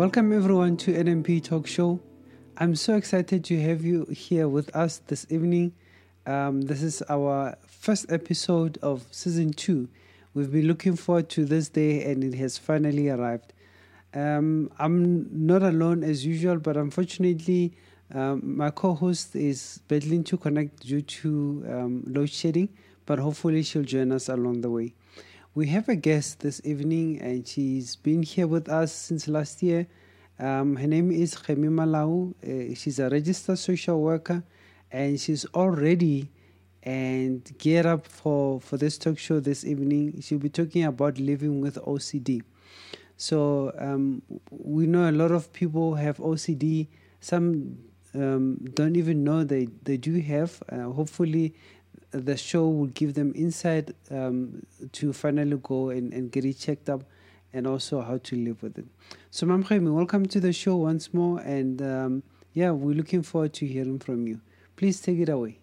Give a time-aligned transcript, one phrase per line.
[0.00, 2.00] Welcome everyone to NMP Talk Show.
[2.56, 5.74] I'm so excited to have you here with us this evening.
[6.24, 9.90] Um, this is our first episode of season two.
[10.32, 13.52] We've been looking forward to this day and it has finally arrived.
[14.14, 17.76] Um, I'm not alone as usual, but unfortunately,
[18.14, 22.70] um, my co host is battling to connect due to um, load shedding,
[23.04, 24.94] but hopefully, she'll join us along the way.
[25.52, 29.88] We have a guest this evening, and she's been here with us since last year.
[30.38, 32.34] Um, her name is Gemi Malau.
[32.40, 34.44] Uh, she's a registered social worker,
[34.92, 36.30] and she's already
[36.84, 40.20] and geared up for, for this talk show this evening.
[40.20, 42.42] She'll be talking about living with OCD.
[43.16, 46.86] So um, we know a lot of people have OCD.
[47.18, 47.76] Some
[48.14, 50.62] um, don't even know they, they do have.
[50.70, 51.54] Uh, hopefully,
[52.10, 56.88] the show will give them insight um, to finally go and, and get it checked
[56.88, 57.04] up
[57.52, 58.86] and also how to live with it.
[59.30, 61.40] So, Mam welcome to the show once more.
[61.40, 64.40] And um, yeah, we're looking forward to hearing from you.
[64.76, 65.58] Please take it away.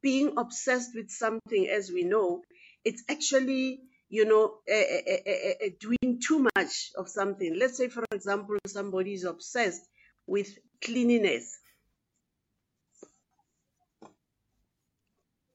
[0.00, 2.42] Being obsessed with something, as we know,
[2.84, 7.56] it's actually you know, uh, uh, uh, doing too much of something.
[7.58, 9.82] Let's say, for example, somebody is obsessed
[10.26, 10.48] with
[10.82, 11.58] cleanliness.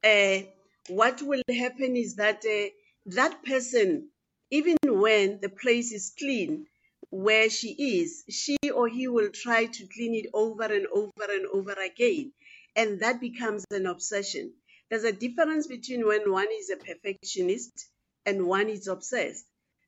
[0.04, 0.40] Uh,
[0.90, 2.70] what will happen is that uh,
[3.08, 4.10] that person,
[4.52, 6.68] even when the place is clean,
[7.10, 11.46] where she is, she or he will try to clean it over and over and
[11.48, 12.34] over again.
[12.76, 14.54] And that becomes an obsession.
[14.90, 17.88] There's a difference between when one is a perfectionist
[18.26, 19.46] and one is obsessed.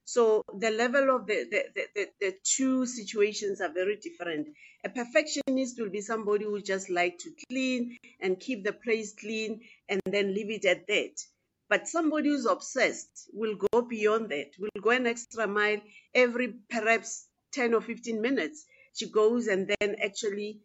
[0.07, 4.49] So the level of the, the, the, the, two situations are very different.
[4.83, 9.61] A perfectionist will be somebody who just like to clean and keep the place clean
[9.89, 11.19] and then leave it at that.
[11.69, 15.81] But somebody who's obsessed will go beyond that, will go an extra mile
[16.13, 18.63] every perhaps 10 or 15 minutes.
[18.94, 20.59] She goes and then actually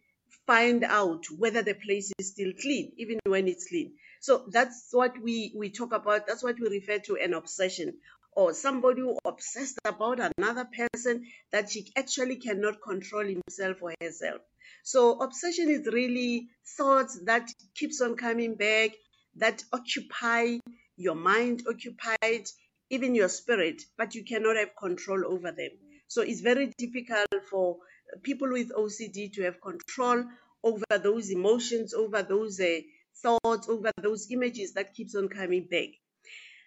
[0.46, 3.94] find out whether the place is still clean, even when it's clean.
[4.20, 6.26] So that's what we, we talk about.
[6.26, 7.94] That's what we refer to an obsession
[8.32, 14.40] or somebody who obsessed about another person that she actually cannot control himself or herself.
[14.82, 18.90] So obsession is really thoughts that keeps on coming back,
[19.36, 20.58] that occupy
[20.96, 22.46] your mind, occupied
[22.90, 25.70] even your spirit, but you cannot have control over them.
[26.08, 27.78] So it's very difficult for
[28.22, 30.24] people with OCD to have control
[30.64, 32.80] over those emotions, over those uh,
[33.22, 35.88] thoughts, over those images that keeps on coming back.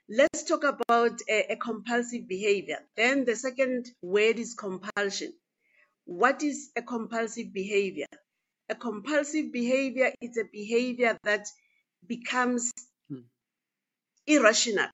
[0.09, 2.79] Let's talk about a, a compulsive behavior.
[2.97, 5.33] Then the second word is compulsion.
[6.05, 8.07] What is a compulsive behavior?
[8.69, 11.47] A compulsive behavior is a behavior that
[12.05, 12.71] becomes
[13.09, 13.21] hmm.
[14.27, 14.89] irrational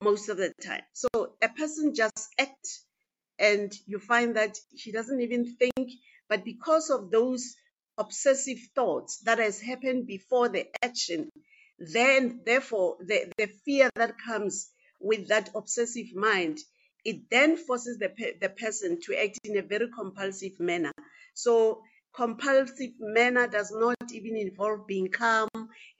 [0.00, 0.82] most of the time.
[0.92, 1.08] So
[1.42, 2.84] a person just acts
[3.38, 5.90] and you find that he doesn't even think,
[6.28, 7.56] but because of those
[7.96, 11.30] obsessive thoughts that has happened before the action,
[11.78, 16.58] then therefore the, the fear that comes with that obsessive mind
[17.04, 20.92] it then forces the, the person to act in a very compulsive manner.
[21.34, 21.82] So
[22.14, 25.48] compulsive manner does not even involve being calm.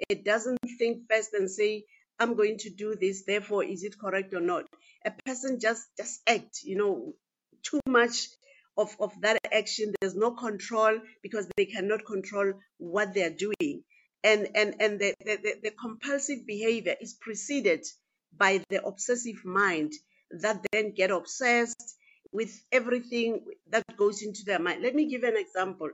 [0.08, 1.84] It doesn't think first and say
[2.20, 4.66] i'm going to do this therefore is it correct or not?
[5.04, 7.14] A person just just act you know
[7.62, 8.28] too much
[8.76, 9.92] of, of that action.
[10.00, 13.84] There's no control because they cannot control what they're doing
[14.24, 17.84] and and and the, the, the compulsive behavior is preceded
[18.36, 19.92] by the obsessive mind
[20.30, 21.96] that then get obsessed
[22.32, 24.82] with everything that goes into their mind.
[24.82, 25.90] Let me give an example.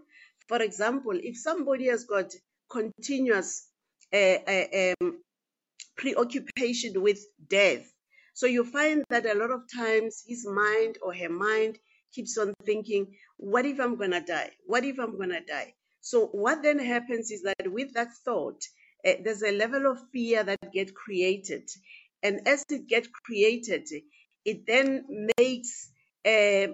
[0.48, 2.32] For example if somebody has got
[2.70, 3.68] continuous
[4.12, 5.20] uh, uh, um,
[5.96, 7.86] preoccupation with death
[8.34, 11.78] so you find that a lot of times his mind or her mind
[12.12, 14.50] keeps on thinking what if i'm gonna die?
[14.66, 15.74] What if i'm gonna die
[16.04, 18.62] so what then happens is that with that thought,
[19.06, 21.69] uh, there's a level of fear that gets created,
[22.23, 23.88] and as it gets created,
[24.44, 25.06] it then
[25.38, 25.90] makes
[26.26, 26.69] uh,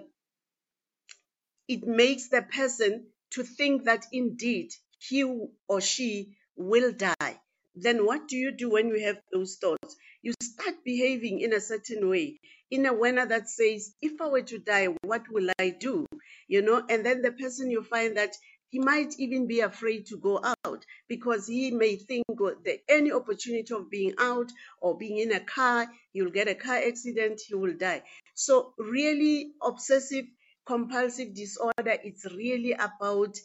[1.67, 4.69] it makes the person to think that indeed
[4.99, 5.23] he
[5.67, 7.39] or she will die.
[7.75, 9.95] Then what do you do when you have those thoughts?
[10.21, 12.39] You start behaving in a certain way,
[12.69, 16.05] in a manner that says, if I were to die, what will I do?
[16.47, 18.35] You know, and then the person you find that
[18.71, 23.73] he might even be afraid to go out because he may think that any opportunity
[23.73, 27.75] of being out or being in a car, he'll get a car accident, he will
[27.77, 28.01] die.
[28.33, 30.25] So, really, obsessive
[30.65, 33.37] compulsive disorder, it's really about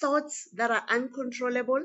[0.00, 1.84] thoughts that are uncontrollable.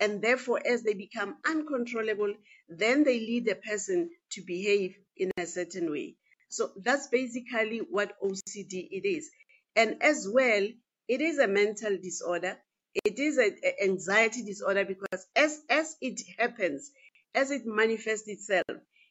[0.00, 2.34] And therefore, as they become uncontrollable,
[2.68, 6.16] then they lead the person to behave in a certain way.
[6.48, 9.30] So that's basically what OCD it is.
[9.76, 10.66] And as well,
[11.08, 12.56] it is a mental disorder.
[13.04, 16.90] It is an anxiety disorder because as, as it happens,
[17.34, 18.64] as it manifests itself,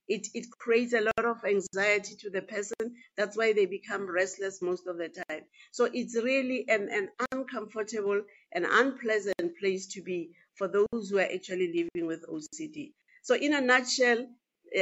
[0.08, 2.96] it, it creates a lot of anxiety to the person.
[3.16, 5.44] That's why they become restless most of the time.
[5.72, 8.22] So it's really an, an uncomfortable
[8.54, 12.94] and unpleasant place to be for those who are actually living with OCD.
[13.24, 14.28] So, in a nutshell,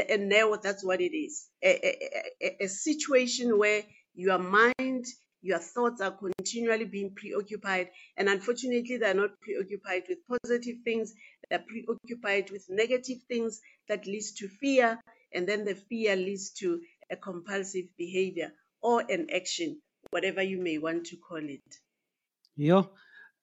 [0.10, 1.98] and now that's what it is a,
[2.42, 5.06] a, a situation where your mind
[5.42, 11.14] your thoughts are continually being preoccupied and unfortunately they're not preoccupied with positive things
[11.50, 15.00] they're preoccupied with negative things that leads to fear
[15.34, 18.52] and then the fear leads to a compulsive behavior
[18.82, 21.62] or an action whatever you may want to call it.
[22.56, 22.84] Yeah.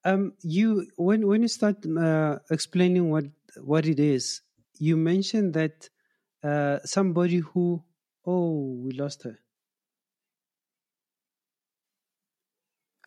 [0.05, 3.25] Um you when when you start uh, explaining what
[3.57, 4.43] what it is
[4.79, 5.89] you mentioned that
[6.45, 7.83] uh somebody who
[8.25, 9.37] oh we lost her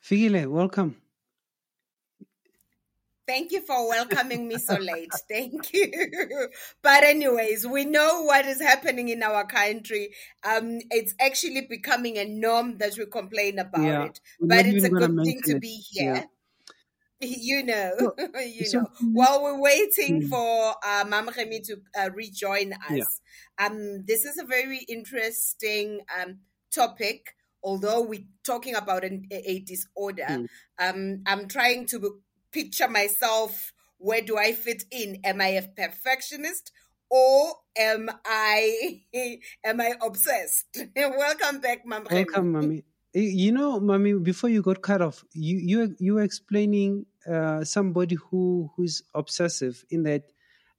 [0.01, 1.01] Fikile, welcome.
[3.27, 5.13] Thank you for welcoming me so late.
[5.29, 6.49] Thank you.
[6.81, 10.13] but anyways, we know what is happening in our country.
[10.43, 14.19] Um, it's actually becoming a norm that we complain about Yeah, it.
[14.49, 15.61] But it's a good thing to it.
[15.61, 16.19] be Yeah.
[16.19, 16.25] here.
[17.21, 18.15] You know,
[18.45, 18.89] you so know.
[19.13, 20.29] While we're waiting Mm.
[20.29, 23.05] for uh, Mam Remy to uh, rejoin Yeah.
[23.05, 23.21] us,
[23.59, 26.39] um, this is a very interesting um,
[26.73, 27.35] topic.
[27.63, 30.47] Although we're talking about an, a a disorder, Mm.
[30.79, 32.21] um, I'm trying to
[32.51, 33.73] picture myself.
[33.97, 35.19] Where do I fit in?
[35.23, 36.71] Am I a perfectionist
[37.09, 39.01] or am I
[39.63, 40.65] am I obsessed?
[40.95, 42.83] Welcome back, Mam welcome, mommy.
[43.13, 48.15] You know, mommy, before you got cut off, you you you were explaining uh, somebody
[48.15, 50.23] who who's obsessive in that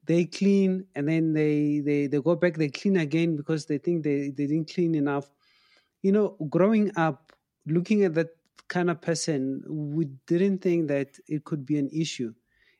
[0.06, 4.02] they clean and then they they they go back they clean again because they think
[4.02, 5.30] they they didn't clean enough.
[6.02, 7.32] You know, growing up,
[7.66, 8.30] looking at that
[8.68, 12.34] kind of person, we didn't think that it could be an issue.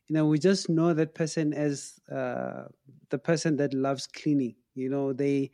[0.09, 2.65] You know, we just know that person as uh,
[3.11, 4.57] the person that loves cleaning.
[4.75, 5.53] You know, they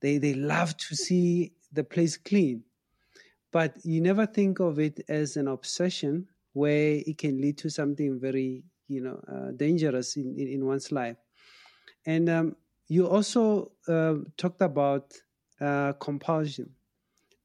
[0.00, 2.64] they they love to see the place clean
[3.50, 8.18] but you never think of it as an obsession where it can lead to something
[8.18, 11.16] very you know uh, dangerous in, in, in one's life
[12.06, 12.56] and um,
[12.88, 15.14] you also uh, talked about
[15.60, 16.74] uh, compulsion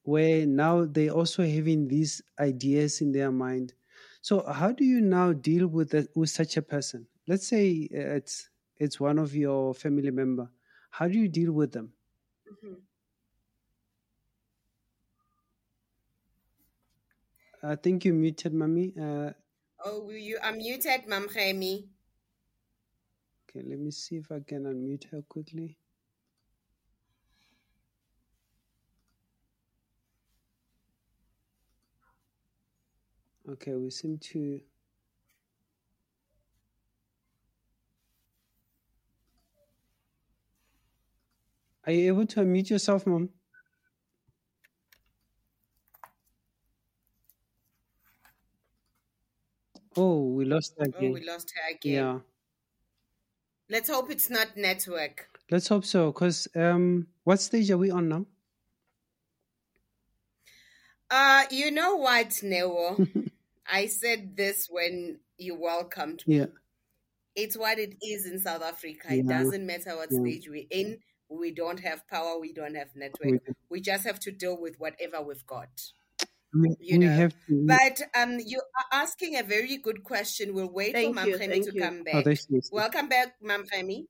[0.04, 3.74] where now they also having these ideas in their mind
[4.22, 8.16] so how do you now deal with that, with such a person let's say uh,
[8.20, 10.50] it's it's one of your family member
[10.92, 11.94] how do you deal with them
[12.46, 12.84] Mhm.
[17.72, 19.32] i think you muted mommy uh,
[19.86, 21.92] Oh, you are muted, Mam Remy.
[23.44, 25.78] Okay, let me see if I can unmute her quickly.
[33.48, 34.62] Okay, we seem to.
[41.86, 43.30] Are you able to unmute yourself, Mom?
[49.98, 51.12] Oh, we lost her Oh, again.
[51.12, 51.94] we lost her again.
[51.94, 52.20] Yeah,
[53.68, 55.30] Let's hope it's not network.
[55.52, 56.12] let's hope so.
[56.12, 58.26] Cause um, what stage are we on now?
[61.10, 63.06] Uh, you know what, Neo?
[63.68, 66.38] I said this when you welcomed me.
[66.40, 66.46] Yeah,
[67.36, 69.16] It's what it is in South Africa.
[69.16, 70.20] It doesn't matter what yeah.
[70.20, 71.00] stage we're in.
[71.30, 72.40] We don't have power.
[72.40, 73.38] We don't have network.
[73.70, 75.92] We just have to deal with whatever we've got.
[76.54, 77.12] we, You we know.
[77.16, 77.68] have to.
[77.68, 80.54] But um, you are asking a very good question.
[80.54, 81.82] We'll wait for Thank Mam you, Remy thank to you.
[81.82, 82.26] come Oh, back.
[82.36, 82.72] she is.
[82.72, 84.08] Welcome back, Mam Remy.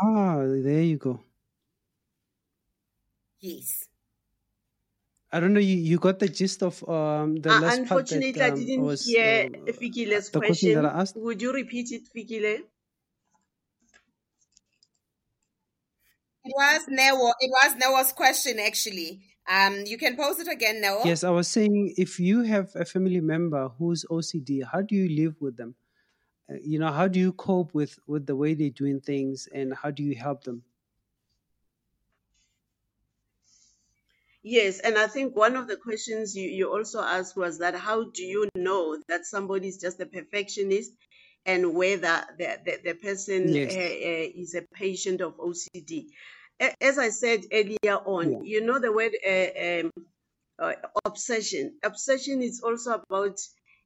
[0.00, 1.20] Ah, there you go.
[3.40, 3.87] Yes.
[5.32, 5.60] I don't know.
[5.60, 8.54] You, you got the gist of um the Uh, last part that unfortunately, I um
[8.58, 10.84] didn't was hear um, Fikile's the question that.
[10.86, 11.16] I asked.
[11.16, 12.64] Would you repeat it, Fikile?
[16.44, 17.32] It was Neo.
[17.40, 19.22] It was Neo's question actually.
[19.48, 21.04] Um, you can post it again, Neo.
[21.04, 25.08] Yes, I was saying if you have a family member who's OCD, how do you
[25.08, 25.74] live with them?
[26.50, 29.74] Uh, you know, how do you cope with with the way they're doing things, and
[29.74, 30.64] how do you help them?
[34.50, 38.04] Yes, and I think one of the questions you, you also asked was that how
[38.04, 40.92] do you know that somebody is just a perfectionist
[41.44, 43.74] and whether the, the, the person uh, Yes.
[43.74, 46.14] uh, is a patient of OCD?
[46.60, 48.38] A- As I said earlier on, Yeah.
[48.40, 49.90] you know the word uh, um,
[50.58, 50.74] uh,
[51.04, 51.78] obsession.
[51.84, 53.38] Obsession is also about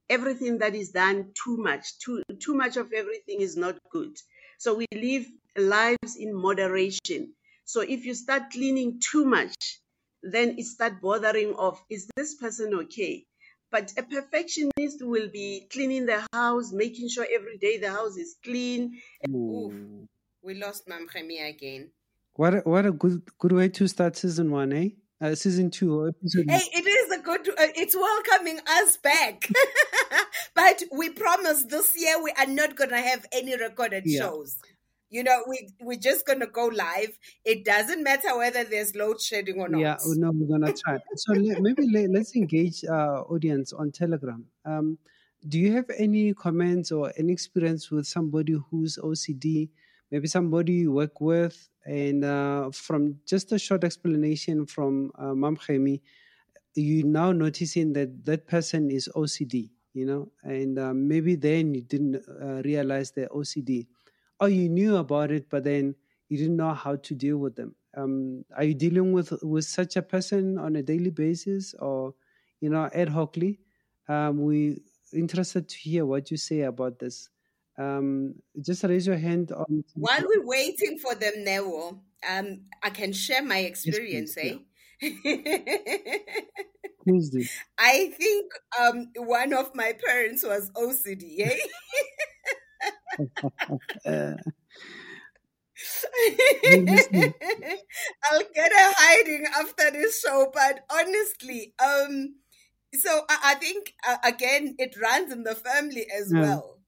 [0.08, 1.98] everything that is done too much.
[1.98, 4.16] Too too much of everything is not good.
[4.58, 5.26] So we live
[5.56, 7.34] lives in moderation.
[7.64, 9.54] So if you start cleaning too much,
[10.22, 13.26] then it start bothering of is this person okay?
[13.70, 18.36] But a perfectionist will be cleaning the house, making sure every day the house is
[18.44, 19.00] clean.
[19.28, 19.72] Oof,
[20.42, 21.90] we lost Mam Gemi again.
[22.34, 24.88] What a, what a good good way to start season one, eh?
[25.20, 26.50] Uh, season two episode.
[26.50, 27.48] Hey, it is a good.
[27.48, 29.48] Uh, it's welcoming us back,
[30.54, 34.20] but we promise this year we are not gonna have any recorded Yeah.
[34.20, 34.58] shows.
[35.12, 37.18] You know, we we're just gonna go live.
[37.44, 39.78] It doesn't matter whether there's load shedding or not.
[39.78, 40.98] Yeah, oh, no, we're gonna try.
[41.16, 44.46] So le- maybe le- let's engage our audience on Telegram.
[44.64, 44.96] Um,
[45.46, 49.68] do you have any comments or any experience with somebody who's OCD?
[50.10, 55.58] Maybe somebody you work with, and uh, from just a short explanation from uh, Mam
[55.58, 56.00] Gemi,
[56.74, 59.68] you now noticing that that person is OCD.
[59.92, 63.88] You know, and uh, maybe then you didn't uh, realize they're OCD,
[64.42, 65.94] or you knew about it, but then
[66.28, 67.76] you didn't know how to deal with them.
[67.96, 72.14] Um, are you dealing with with such a person on a daily basis, or
[72.60, 73.60] you know, ad hocly?
[74.08, 74.82] Um, we
[75.12, 77.28] interested to hear what you say about this.
[77.78, 79.84] Um, just raise your hand on.
[79.94, 84.34] While we're waiting for them, Neo, um, I can share my Yes, experience.
[84.40, 84.48] please.
[84.48, 84.58] eh?
[87.04, 87.44] Do.
[87.78, 91.40] I think um, one of my parents was OCD.
[91.40, 91.56] Eh?
[98.24, 102.36] I'll get a hiding after this show, but honestly, um,
[102.94, 106.38] so I, I think uh, again it runs in the family as Yeah.
[106.38, 106.78] well.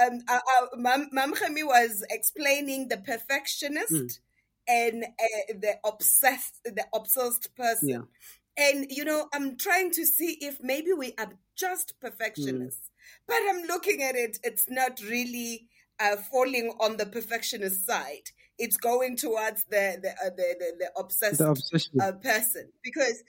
[0.00, 4.18] Um, uh, uh, Mam, Gemi was explaining the perfectionist Mm.
[4.68, 7.88] and uh, the obsessed, the obsessed person.
[7.88, 8.02] yeah.
[8.56, 12.87] And you know, I'm trying to see if maybe we are just perfectionists,
[13.28, 14.38] but I'm looking at it.
[14.44, 15.68] It's not really
[16.00, 18.30] uh, falling on the perfectionist side.
[18.58, 21.54] It's going towards the the uh, the, the, the obsessed The
[22.00, 23.22] uh, person because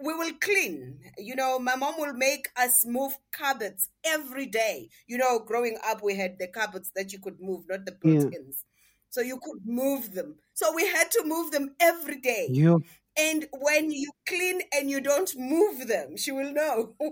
[0.00, 1.00] we will clean.
[1.18, 4.88] You know, my mom will make us move cupboards every day.
[5.06, 8.30] You know, growing up, we had the cupboards that you could move, not the Yeah.
[8.32, 8.64] built-ins.
[9.10, 10.36] So you could move them.
[10.54, 12.54] So we had to move them every day.
[12.54, 12.80] Yo,
[13.16, 16.96] And when you clean and you don't move them, she will know.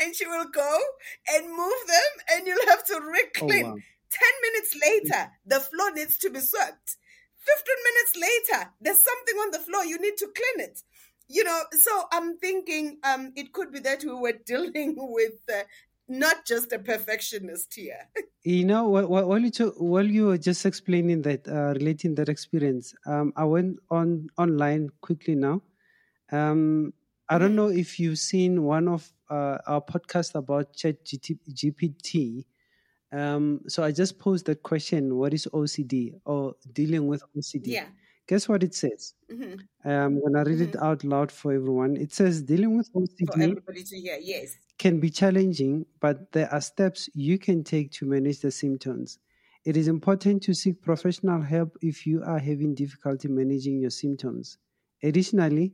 [0.00, 0.78] and she will go
[1.30, 3.64] and move them, and you'll have to re oh clean.
[3.64, 3.82] wow.
[4.10, 6.96] 10 minutes later, the floor needs to be swept.
[7.36, 10.82] 15 minutes later, there's something on the floor, you need to clean it.
[11.28, 15.62] You know, so I'm thinking um, it could be that we were dealing with uh,
[16.08, 18.08] not just a perfectionist here.
[18.44, 22.28] You know, wh- wh- while you while you were just explaining that, uh, relating that
[22.28, 25.62] experience, um, I went on online quickly now.
[26.32, 26.94] Um,
[27.30, 32.44] I don't know if you've seen one of uh, our podcasts about Chat GPT.
[33.12, 37.68] Um, so I just posed that question: What is OCD or dealing with OCD?
[37.68, 37.86] Yeah.
[38.26, 39.14] Guess what it says?
[39.30, 39.54] hmm
[39.84, 41.96] I'm gonna read it out loud for everyone.
[41.96, 44.58] It says dealing with For OCD everybody to hear, yes.
[44.78, 49.18] can be challenging, but there are steps you can take to manage the symptoms.
[49.64, 54.58] It is important to seek professional help if you are having difficulty managing your symptoms.
[55.02, 55.72] Additionally,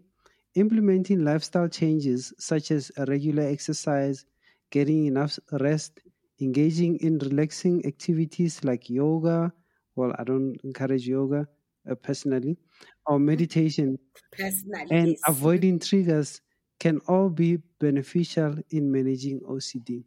[0.55, 4.25] implementing lifestyle changes such as regular exercise,
[4.71, 6.01] getting enough rest,
[6.41, 9.53] engaging in relaxing activities like yoga,
[9.97, 11.47] well, I don't encourage yoga
[11.89, 12.59] uh, personally,
[13.07, 13.99] or meditation,
[14.31, 15.25] Personally, and yes.
[15.27, 16.41] avoiding triggers
[16.81, 20.07] can all be beneficial in managing OCD.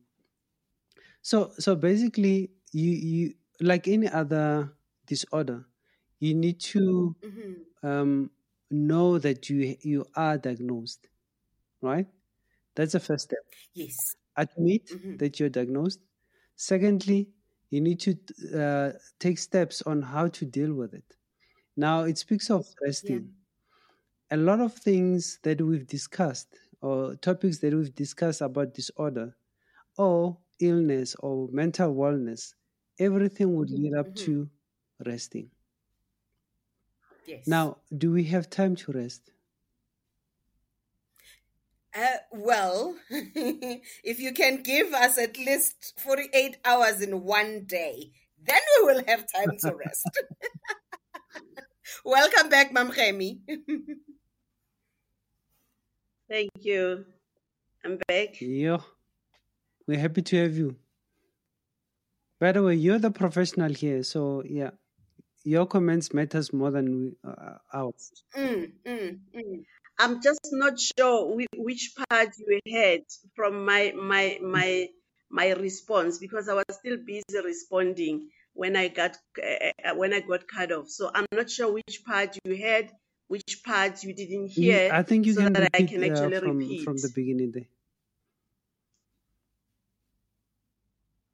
[1.22, 4.74] So so basically you you like any other
[5.06, 5.66] disorder,
[6.20, 7.68] you need to Mhm.
[7.84, 8.32] um,
[8.72, 11.08] know that you you are diagnosed,
[11.82, 12.08] right?
[12.76, 13.46] That's the first step.
[13.74, 14.16] Yes.
[14.38, 15.20] Admit Mhm.
[15.20, 16.00] that you're diagnosed.
[16.56, 17.34] Secondly,
[17.70, 18.18] you need to
[18.56, 21.18] uh, take steps on how to deal with it.
[21.78, 23.32] Now it speaks of resting
[24.32, 29.36] a lot of things that we've discussed or topics that we've discussed about disorder
[29.98, 32.56] or illness or mental wellness,
[33.00, 34.28] everything would lead up Mhm.
[34.28, 34.50] to
[35.06, 35.52] resting.
[37.28, 37.46] Yes.
[37.46, 39.32] Now, do we have time to rest?
[41.94, 48.62] Uh, well, if you can give us at least 48 hours in one day, then
[48.78, 50.10] we will have time to rest.
[52.06, 53.40] Welcome back, Mam Gemi.
[56.30, 57.06] Thank you.
[57.84, 58.40] I'm back.
[58.40, 58.78] Yeah,
[59.86, 60.78] we're happy to have you.
[62.40, 64.72] By the way, you're the professional here, so yeah,
[65.48, 68.12] your comments matters more than we, uh, ours.
[68.36, 69.64] Mm, mm, mm.
[69.98, 74.90] I'm just not sure which part you heard from my my my
[75.30, 80.48] my response because I was still busy responding when I got uh, when I got
[80.48, 80.90] cut off.
[80.90, 82.92] So I'm not sure which part you heard,
[83.30, 84.92] which part you didn't hear.
[84.92, 86.84] I think you so can that I repeat can uh, actually from repeat.
[86.84, 87.68] from the beginning there.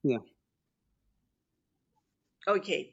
[0.03, 0.19] Yeah.
[2.47, 2.92] Okay.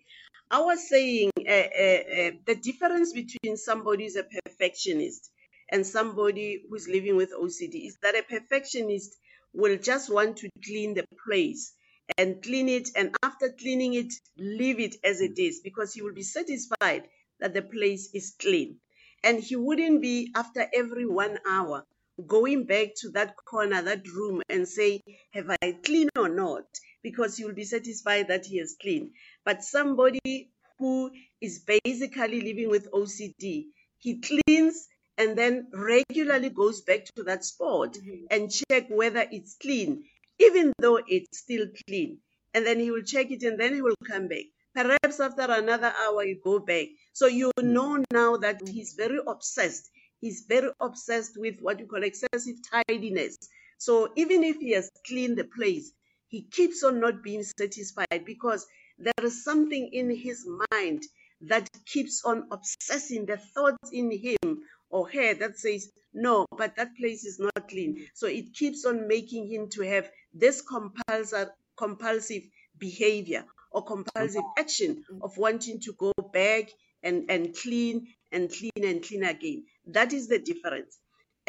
[0.51, 5.31] I was saying uh, uh, the difference between somebody who's a perfectionist
[5.71, 9.17] and somebody who's living with OCD is that a perfectionist
[9.53, 11.73] will just want to clean the place
[12.19, 16.15] and clean it, and after cleaning it, leave it as it is because he will
[16.15, 18.79] be satisfied that the place is clean.
[19.23, 21.85] And he wouldn't be, after every one hour,
[22.27, 25.01] going back to that corner, that room, and say,
[25.33, 26.65] Have I cleaned or not?
[27.03, 29.13] Because he will be satisfied that he has cleaned.
[29.45, 34.89] But somebody who is basically living with OCD, he cleans
[35.19, 38.27] and then regularly goes back to that spot Mhm.
[38.31, 40.05] and check whether it's clean,
[40.39, 42.21] even though it's still clean.
[42.55, 44.45] And then he will check it and then he will come back.
[44.75, 46.89] Perhaps after another hour, you go back.
[47.13, 49.91] So you know now that he's very obsessed.
[50.21, 53.37] He's very obsessed with what you call excessive tidiness.
[53.79, 55.93] So even if he has cleaned the place,
[56.31, 58.67] he keeps on not being satisfied because
[58.99, 61.03] there is something in his mind
[61.43, 66.97] that keeps on obsessing the thoughts in him or her that says, no, but that
[66.97, 68.07] place is not clean.
[68.15, 72.43] So it keeps on making him to have this compulsive, compulsive
[72.79, 74.61] behavior or compulsive mm-hmm.
[74.61, 76.71] action of wanting to go back
[77.03, 79.65] and, and clean and clean and clean again.
[79.87, 80.99] That is the difference.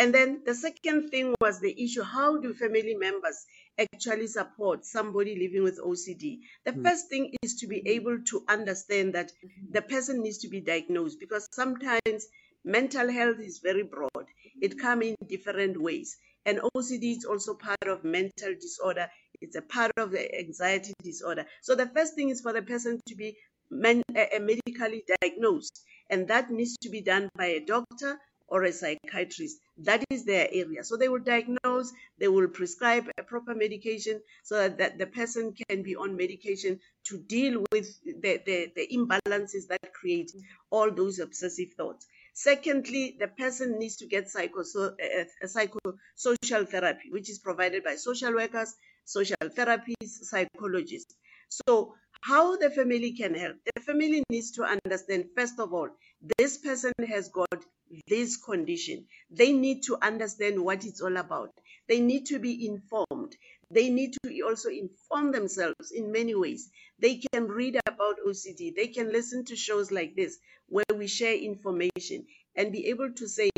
[0.01, 3.45] And then the second thing was the issue how do family members
[3.77, 6.39] actually support somebody living with OCD?
[6.65, 6.83] The hmm.
[6.83, 9.31] first thing is to be able to understand that
[9.69, 12.25] the person needs to be diagnosed because sometimes
[12.65, 14.25] mental health is very broad,
[14.59, 14.79] it hmm.
[14.79, 16.17] comes in different ways.
[16.47, 19.07] And OCD is also part of mental disorder,
[19.39, 21.45] it's a part of the anxiety disorder.
[21.61, 23.37] So the first thing is for the person to be
[23.69, 25.79] men, uh, medically diagnosed,
[26.09, 28.19] and that needs to be done by a doctor
[28.51, 29.57] or a psychiatrist.
[29.77, 30.83] That is their area.
[30.83, 35.81] So they will diagnose, they will prescribe a proper medication so that, the person can
[35.81, 40.31] be on medication to deal with the, the, the imbalances that create
[40.69, 42.05] all those obsessive thoughts.
[42.33, 47.95] Secondly, the person needs to get psycho, so, uh, psychosocial therapy, which is provided by
[47.95, 48.73] social workers,
[49.05, 51.15] social therapists, psychologists.
[51.49, 53.57] So, how the family can help?
[53.75, 55.89] The family needs to understand, first of all,
[56.37, 57.65] this person has got
[58.07, 59.05] this condition.
[59.29, 61.51] They need to understand what it's all about.
[61.87, 63.35] They need to be informed.
[63.71, 66.69] They need to also inform themselves in many ways.
[66.99, 68.75] They can read about OCD.
[68.75, 73.27] They can listen to shows like this where we share information and be able to
[73.27, 73.49] say,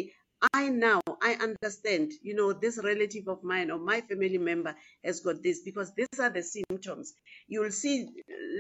[0.52, 5.22] I now I understand, you know, this relative of mine or my family member has
[5.22, 7.14] got this because these are the symptoms.
[7.48, 8.10] You will see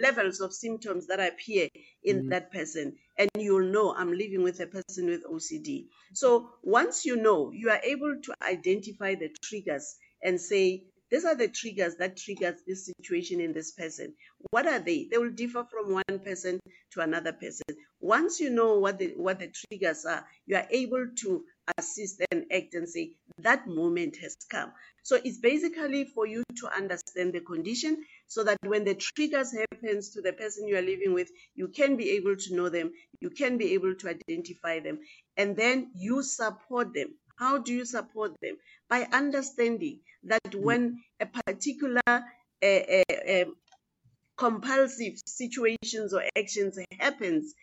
[0.02, 1.68] levels of symptoms that appear
[2.04, 2.30] in mm-hmm.
[2.30, 5.88] that person, and you'll know I'm living with a person with OCD.
[6.14, 11.36] So once you know, you are able to identify the triggers and say, these are
[11.36, 14.16] the triggers that triggers this situation in this person.
[14.50, 15.08] What are they?
[15.12, 16.60] They will differ from one person
[16.94, 17.66] to another person.
[18.00, 21.44] Once you know what the what the triggers are, you are able to
[21.78, 24.72] assist and act and say that moment has come.
[25.04, 30.12] So it's basically for you to understand the condition so that when the triggers happens
[30.12, 33.30] to the person you are living with, you can be able to know them, you
[33.30, 35.00] can be able to identify them,
[35.38, 37.16] and then you support them.
[37.38, 38.58] How do you support them?
[38.90, 42.22] By understanding that when a particular uh,
[42.66, 43.46] uh, uh,
[44.38, 47.54] compulsive situations or actions happens,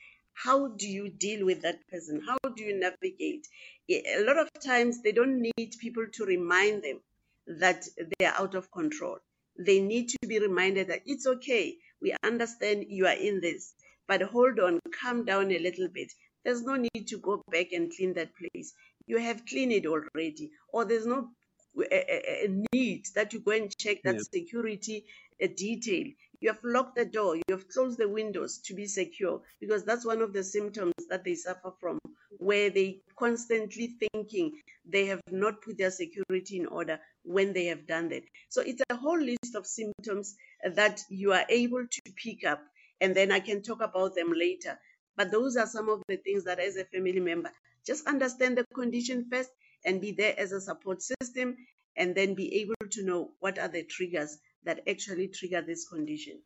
[0.44, 2.22] how do you deal with that person?
[2.26, 3.46] How do you navigate?
[3.90, 7.00] A lot of times they don't need people to remind them
[7.46, 9.18] that they are out of control.
[9.58, 11.76] They need to be reminded that it's okay.
[12.00, 13.74] We understand you are in this,
[14.08, 16.12] but hold on, calm down a little bit.
[16.44, 18.72] There's no need to go back and clean that place.
[19.06, 21.30] You have cleaned it already, or there's no
[21.78, 24.22] a, a, a need that you go and check that Yeah.
[24.22, 25.04] security
[25.42, 26.06] uh, detail.
[26.40, 30.06] You have locked the door, you have closed the windows to be secure because that's
[30.06, 31.98] one of the symptoms that they suffer from,
[32.38, 37.86] where they constantly thinking they have not put their security in order when they have
[37.86, 38.22] done that.
[38.48, 42.62] So it's a whole list of symptoms that you are able to pick up,
[43.02, 44.78] and then I can talk about them later.
[45.16, 47.50] But those are some of the things that, as a family member,
[47.86, 49.50] just understand the condition first
[49.84, 51.56] and be there as a support system,
[51.96, 56.42] and then be able to know what are the triggers that actually trigger this condition.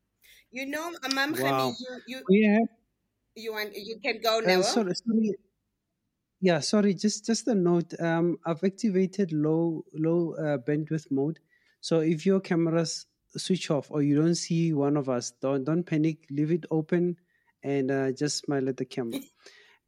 [0.51, 1.73] You know, Ma'am Wow.
[1.73, 2.69] Khani, you you We have
[3.37, 4.63] you want you can go uh, now.
[4.63, 5.35] sorry, sorry.
[6.41, 6.95] Yeah, sorry.
[6.95, 7.99] Just just a note.
[8.01, 11.41] Um, I've activated low low uh, bandwidth mode.
[11.81, 15.85] So if your camera's switch off or you don't see one of us, don't don't
[15.85, 16.27] panic.
[16.31, 17.17] Leave it open
[17.63, 19.21] and uh, just smile at the camera.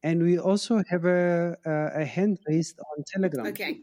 [0.03, 3.47] And we also have a a, a hand raised on Telegram.
[3.47, 3.81] Okay.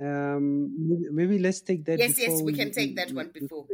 [0.00, 1.98] Um, maybe, maybe let's take that.
[1.98, 3.66] Yes, yes, before we can take that one before.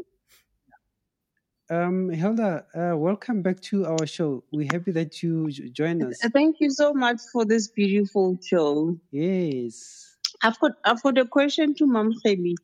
[1.71, 4.43] Um, Hilda, uh, welcome back to our show.
[4.51, 6.19] We're happy that you j- join us.
[6.19, 8.99] Thank you so much for this beautiful show.
[9.13, 10.17] Yes.
[10.43, 12.55] I've got I've got a question to Mam Gemi.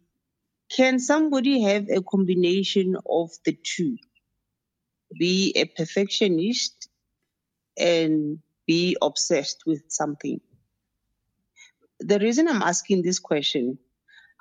[0.75, 3.97] Can somebody have a combination of the two?
[5.17, 6.89] Be a perfectionist
[7.79, 10.41] and be obsessed with something.
[12.01, 13.79] The reason I'm asking this question,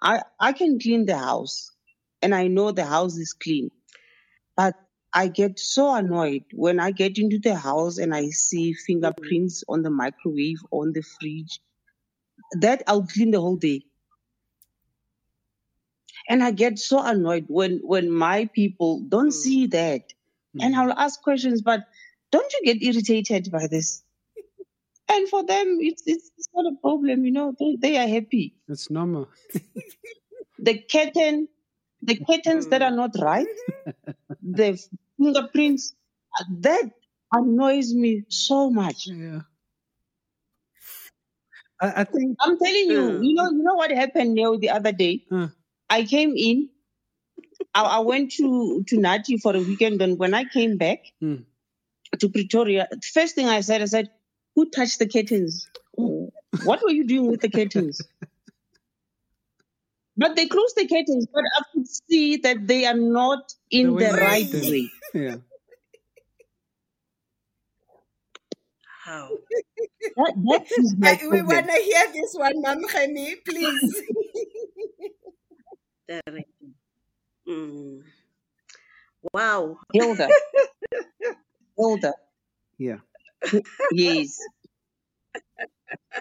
[0.01, 1.71] I, I can clean the house
[2.21, 3.71] and I know the house is clean,
[4.57, 4.75] but
[5.13, 9.83] I get so annoyed when I get into the house and I see fingerprints on
[9.83, 11.61] the microwave, on the fridge.
[12.61, 13.83] That I'll clean the whole day.
[16.29, 19.33] And I get so annoyed when when my people don't Mm.
[19.33, 20.13] see that.
[20.61, 20.79] And Mhm.
[20.79, 21.85] I'll ask questions, but
[22.31, 24.03] don't you get irritated by this?
[25.09, 27.53] And for them, it's it's, it's not a problem, you know.
[27.59, 28.55] They, they are happy.
[28.67, 29.29] It's normal.
[30.59, 31.47] The curtain,
[32.01, 33.47] the curtains that are not right,
[34.41, 34.79] the
[35.17, 35.93] fingerprints,
[36.39, 36.83] uh, that
[37.33, 39.07] annoys me so much.
[39.07, 39.41] Yeah.
[41.81, 42.37] I, I think.
[42.41, 43.23] I'm telling you, Mm.
[43.25, 45.25] you know, you know what happened now the other day.
[45.31, 45.47] Uh,
[45.89, 46.69] I came in.
[47.73, 51.45] I, I went to to Nati for a weekend, and when I came back Mm.
[52.19, 54.09] to Pretoria, the first thing I said, I said,
[54.55, 55.69] "Who touched the curtains?
[55.95, 58.01] What were you doing with the curtains?"
[60.17, 64.05] But they closed the curtains, but I could see that they are not in The
[64.05, 64.89] the, right they- way.
[65.13, 65.35] yeah.
[69.03, 69.29] How?
[70.15, 74.01] That, that is my Uh, we want to hear this one, Mam Khani, please.
[76.07, 76.45] Directly.
[77.47, 78.01] Mm.
[79.33, 79.79] Wow.
[79.93, 80.29] Hilda.
[81.77, 82.13] Hilda.
[82.77, 82.97] Yeah.
[83.89, 84.49] Yes.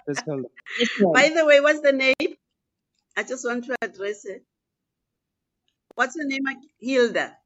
[0.07, 0.49] That's Hilda.
[0.77, 1.13] Yes, ma'am.
[1.13, 2.37] By the way, what's the name?
[3.17, 4.45] I just want to address it.
[5.97, 6.45] What's the name?
[6.79, 7.37] Hilda.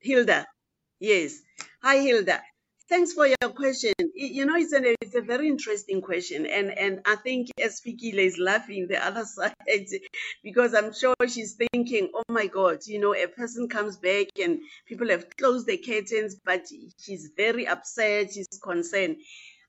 [0.00, 0.46] Hilda.
[0.98, 1.42] Yes.
[1.82, 2.42] Hi, Hilda.
[2.90, 3.92] Thanks for your question.
[4.14, 6.44] You know, it's a, it's a very interesting question.
[6.44, 9.54] And, and I think as Fikile is laughing the other side
[10.42, 14.58] because I'm sure she's thinking, oh my God, you know, a person comes back and
[14.88, 16.66] people have closed the curtains, but
[17.00, 19.18] she's very upset, she's concerned.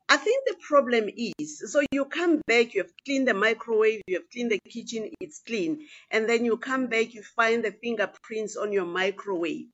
[0.10, 4.18] I think the problem is so you come back, you have cleaned the microwave, you
[4.18, 8.58] have cleaned the kitchen, it's clean, and then you come back, you find the fingerprints
[8.58, 9.68] on your microwave.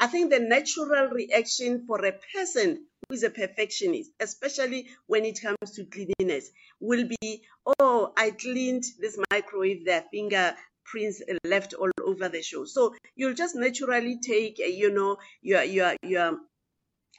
[0.00, 5.40] I think the natural reaction for a person who is a perfectionist, especially when it
[5.40, 7.42] comes to cleanliness, will be,
[7.78, 12.64] oh, I cleaned this microwave, there are fingerprints left all over the show.
[12.64, 16.38] So you'll just naturally take, uh, you know, your your your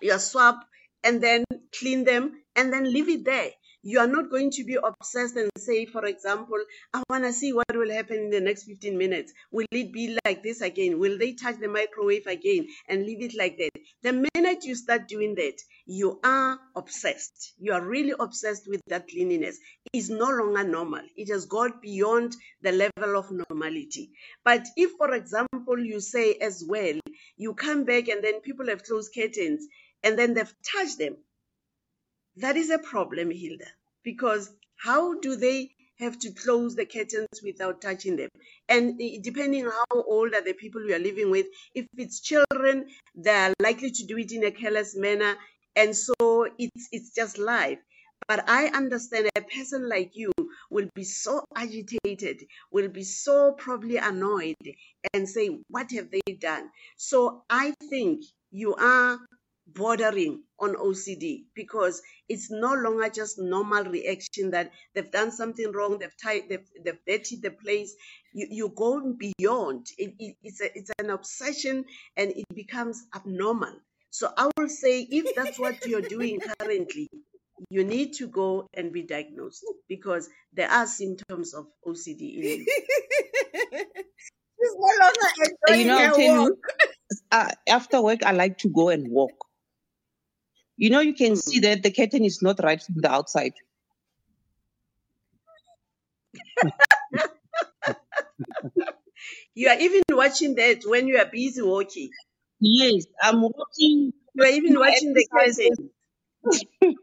[0.02, 0.56] your swab
[1.04, 1.44] and then
[1.78, 3.52] clean them and then leave it there.
[3.88, 6.58] You are not going to be obsessed and say, for example,
[6.92, 9.32] I want to see what will happen in the next 15 minutes.
[9.52, 10.98] Will it be like this again?
[10.98, 13.70] Will they touch the microwave again and leave it like that?
[14.02, 17.54] The minute you start doing that, you are obsessed.
[17.60, 19.60] You are really obsessed with that cleanliness.
[19.94, 21.04] It's no longer normal.
[21.16, 24.10] It has gone beyond the level of normality.
[24.44, 27.00] But if, for example, you say as well,
[27.38, 29.68] you come back and then people have closed curtains
[30.04, 31.18] and then they've touched them,
[32.38, 33.68] that is a problem, Hilda,
[34.04, 38.30] because how do they have to close the curtains without touching them?
[38.68, 43.32] And depending how old are the people you are living with, if it's children, they
[43.32, 45.36] are likely to do it in a careless manner,
[45.76, 46.14] and so
[46.58, 47.80] it's it's just life.
[48.28, 50.32] But I understand a person like you
[50.70, 54.56] will be so agitated, will be so probably annoyed,
[55.14, 56.70] and say, What have they done?
[56.98, 59.20] So I think you are
[59.68, 65.98] bordering on OCD because it's no longer just normal reaction that they've done something wrong,
[66.00, 67.96] they've tied, they've, they've dirtied the place.
[68.34, 69.88] You, you go beyond.
[69.98, 73.74] It, it, it's, a, it's an obsession and it becomes abnormal.
[74.12, 77.10] So I will say, if that's what you're doing currently,
[77.70, 82.66] you need to go and be diagnosed because there are symptoms of OCD in you.
[84.58, 85.20] She's no longer
[85.68, 86.50] enjoying you know, her walk.
[86.50, 89.34] you, uh, after work, I like to go and walk.
[90.78, 91.36] You know, you can hmm.
[91.36, 93.54] see that the curtain is not right from the outside.
[99.54, 102.10] You are even watching that when you are busy walking.
[102.60, 104.14] Yes, I'm walking.
[104.34, 105.90] You are even watching the curtain.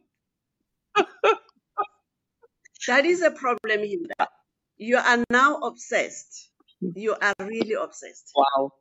[2.86, 4.28] That is a problem, Hilda.
[4.76, 6.50] You are now obsessed.
[6.80, 8.32] You are really obsessed.
[8.34, 8.72] Wow.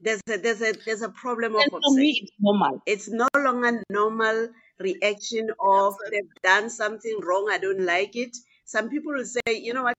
[0.00, 1.96] There's a there's a there's a problem of obsession.
[1.96, 2.82] me, it's normal.
[2.86, 7.48] It's no longer normal reaction of they've done something wrong.
[7.50, 8.36] I don't like it.
[8.64, 9.96] Some people will say, you know what?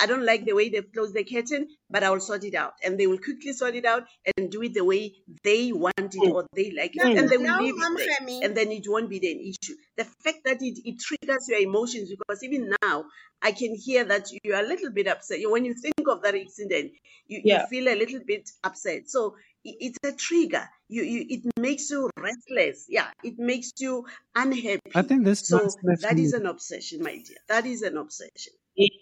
[0.00, 2.74] I don't like the way they've closed the curtain, but I will sort it out.
[2.84, 4.04] And they will quickly sort it out
[4.36, 6.32] and do it the way they want it Mm.
[6.32, 7.02] or they like it.
[7.02, 7.18] Mm.
[7.18, 8.40] And they will Now, leave it there.
[8.42, 9.74] And then it won't be an issue.
[9.96, 13.04] The fact that it, it triggers your emotions, because even now,
[13.42, 15.38] I can hear that you are a little bit upset.
[15.48, 16.92] When you think of that incident,
[17.26, 17.62] you, Yeah.
[17.62, 19.08] you feel a little bit upset.
[19.08, 20.68] So it's a trigger.
[20.90, 22.86] You, you it makes you restless.
[22.88, 24.90] Yeah, it makes you unhappy.
[24.94, 27.38] I think this So last left that me- is an obsession, my dear.
[27.48, 28.52] That is an obsession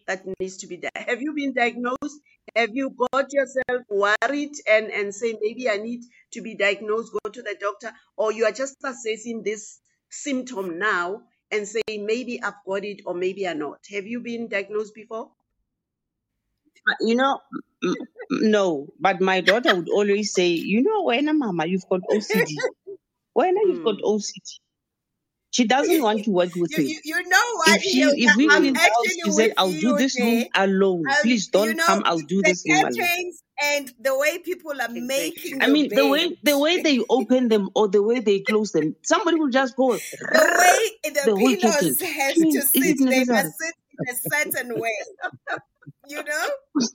[0.06, 0.90] that needs to be done.
[0.94, 2.20] Have you been diagnosed?
[2.56, 7.30] Have you got yourself worried and, and say maybe I need to be diagnosed, go
[7.30, 12.64] to the doctor, or you are just assessing this symptom now and say maybe I've
[12.66, 13.78] got it or maybe I'm not?
[13.90, 15.30] Have you been diagnosed before?
[17.00, 17.40] You know,
[17.84, 17.94] m-
[18.32, 22.00] m- no, but my daughter would always say, you know, when a mama, you've got
[22.10, 22.62] OCD.
[23.34, 24.04] When you've got Hmm.
[24.04, 24.60] OCD.
[25.50, 26.84] She doesn't want to work with you, me.
[26.92, 27.76] you, you know what?
[27.76, 28.16] If she, Hilda?
[28.26, 30.48] if we I'm feel down, actually she said, I'll do you this room there.
[30.54, 31.04] alone.
[31.10, 32.02] Um, Please don't know, come.
[32.06, 32.94] I'll do the this room alone.
[32.94, 35.06] curtains and the way people are Exactly.
[35.06, 38.72] making I mean, the way the way they open them or the way they close
[38.72, 39.98] them, somebody will just go.
[40.32, 41.96] the way the, The whole pillows curtain.
[42.00, 43.26] have to sit, they necessary?
[43.26, 44.98] must sit in a certain way.
[46.08, 46.48] You know?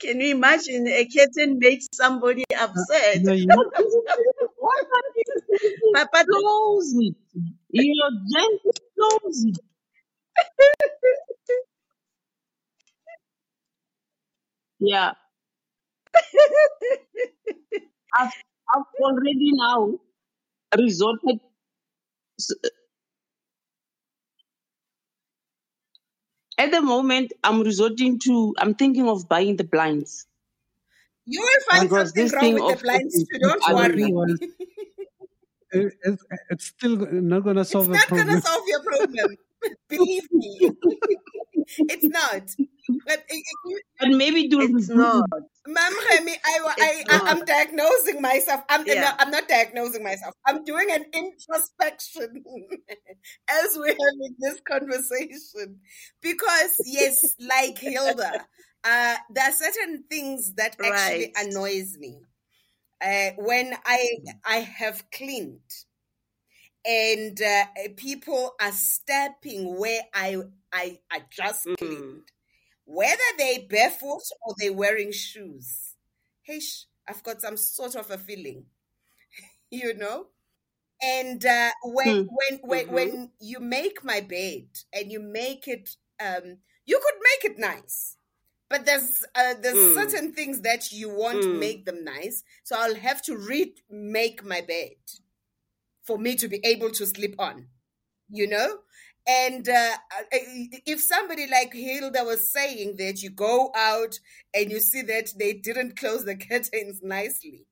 [0.00, 3.20] Can you imagine a kitten makes somebody upset?
[3.22, 3.56] Yeah, you know,
[4.58, 7.14] What are you But, but Close it.
[7.70, 9.58] You're just close it.
[14.80, 15.14] Yeah.
[18.18, 18.32] I've,
[18.74, 19.98] I've already now
[20.78, 21.40] resorted.
[26.58, 30.26] At the moment, I'm resorting to, I'm thinking of buying the blinds.
[31.26, 33.38] You will find Because something this wrong with of the blinds cooking too.
[33.40, 33.94] Don't I worry.
[33.96, 34.10] know.
[34.10, 34.40] was-
[35.70, 38.36] it, it's, it's still not going to solve a not going problem.
[38.36, 39.36] to solve your problem.
[39.88, 40.70] Believe me.
[41.88, 42.42] it's not.
[43.06, 45.30] But eh, eh, if you, But maybe it will it's not.
[45.66, 48.62] Ma'am Remy, I, I, I, I'm diagnosing myself.
[48.68, 49.00] I'm, Yeah.
[49.02, 50.34] no, I'm not diagnosing myself.
[50.46, 52.44] I'm doing an introspection
[53.50, 55.80] as we're having this conversation.
[56.22, 58.46] Because, yes, like Hilda,
[58.84, 61.32] uh, there are certain things that actually Right.
[61.36, 62.20] annoys me.
[63.04, 64.06] Uh, when I,
[64.44, 65.60] I have cleaned
[66.86, 67.64] and uh,
[67.96, 70.36] people are stepping where I,
[70.72, 72.20] I, I just Mm.
[72.86, 75.96] Whether they barefoot or they wearing shoes.
[76.42, 76.60] Hey,
[77.08, 78.66] I've got some sort of a feeling,
[79.70, 80.28] you know.
[81.02, 82.28] And uh, when Hmm.
[82.28, 82.92] when when Mhm.
[82.92, 88.18] when you make my bed and you make it, um, you could make it nice,
[88.70, 89.92] but there's uh, there's Mm.
[89.92, 91.52] certain things that you won't Mm.
[91.52, 92.44] make them nice.
[92.64, 94.96] So I'll have to remake my bed
[96.02, 97.68] for me to be able to sleep on,
[98.28, 98.80] you know.
[99.28, 99.96] And uh,
[100.32, 104.20] if somebody like Hilda was saying that you go out
[104.54, 107.66] and you see that they didn't close the curtains nicely.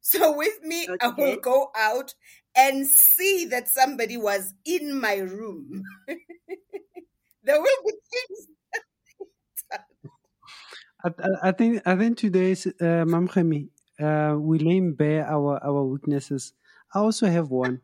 [0.00, 2.14] So with me, I will go out
[2.56, 5.82] and see that somebody was in my room.
[7.42, 8.48] there will be things.
[11.04, 13.68] I, I- I think I think today's uh, Mam Gemi,
[14.00, 16.52] uh, we laying bare our our weaknesses.
[16.94, 17.80] I also have one.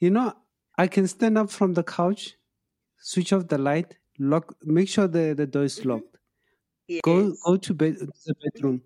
[0.00, 0.32] you know,
[0.78, 2.36] I can stand up from the couch,
[2.98, 6.18] switch off the light, lock, make sure the, the door is locked.
[7.02, 7.38] Go Yes.
[7.46, 8.82] go to bed to the bedroom,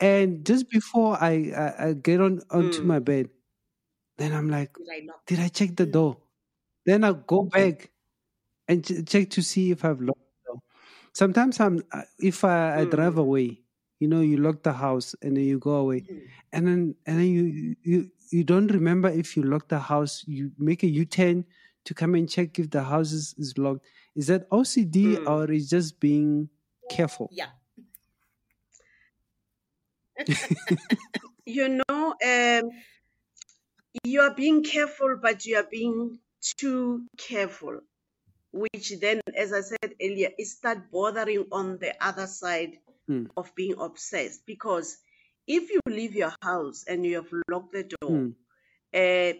[0.00, 2.86] and just before I I, I get on onto Mm.
[2.86, 3.30] my bed,
[4.18, 6.18] then I'm like, Did I did I check the door?
[6.86, 7.90] Then I go back
[8.68, 10.62] and ch- check to see if I've locked the door.
[11.14, 13.18] Sometimes I'm uh, if I, I drive Mm.
[13.18, 13.61] away,
[14.02, 16.22] you know, you lock the house and then you go away, Mm.
[16.54, 17.98] and then and then you you
[18.34, 20.24] you don't remember if you lock the house.
[20.26, 21.44] You make a U turn
[21.84, 23.84] to come and check if the house is, is locked.
[24.16, 25.30] Is that OCD Mm.
[25.32, 26.48] or is just being
[26.90, 27.28] careful?
[27.30, 27.50] Yeah.
[31.44, 32.70] You know, um,
[34.04, 36.18] you are being careful, but you are being
[36.56, 37.80] too careful,
[38.52, 42.78] which then, as I said earlier, it start bothering on the other side
[43.12, 43.28] Mm.
[43.36, 44.46] of being obsessed.
[44.46, 44.96] Because
[45.46, 48.34] if you leave your house and you have locked the door, Mm.
[48.94, 49.32] uh,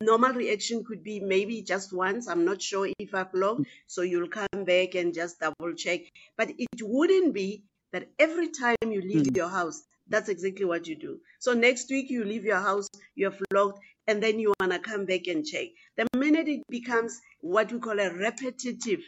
[0.00, 2.28] normal reaction could be maybe just once.
[2.28, 6.00] I'm not sure if I've logged, so you'll come back and just double check.
[6.36, 9.36] But it wouldn't be that every time you leave Mm.
[9.36, 11.20] your house, That's exactly what you do.
[11.38, 15.06] So next week you leave your house, you have locked, and then you wanna come
[15.06, 15.68] back and check.
[15.96, 19.00] The minute it becomes what we call a repetitive,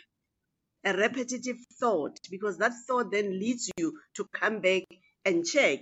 [0.87, 4.85] a repetitive thought, because that thought then leads you to come back
[5.25, 5.81] and check.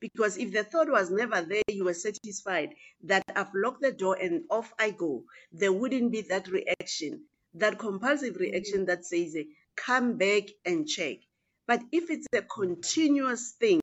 [0.00, 2.70] Because if the thought was never there, you were satisfied
[3.04, 7.78] that I've locked the door and off I go, there wouldn't be that reaction, that
[7.78, 8.42] compulsive mm-hmm.
[8.42, 9.36] reaction that says,
[9.76, 11.18] come back and check.
[11.66, 13.80] But if it's a continuous thing,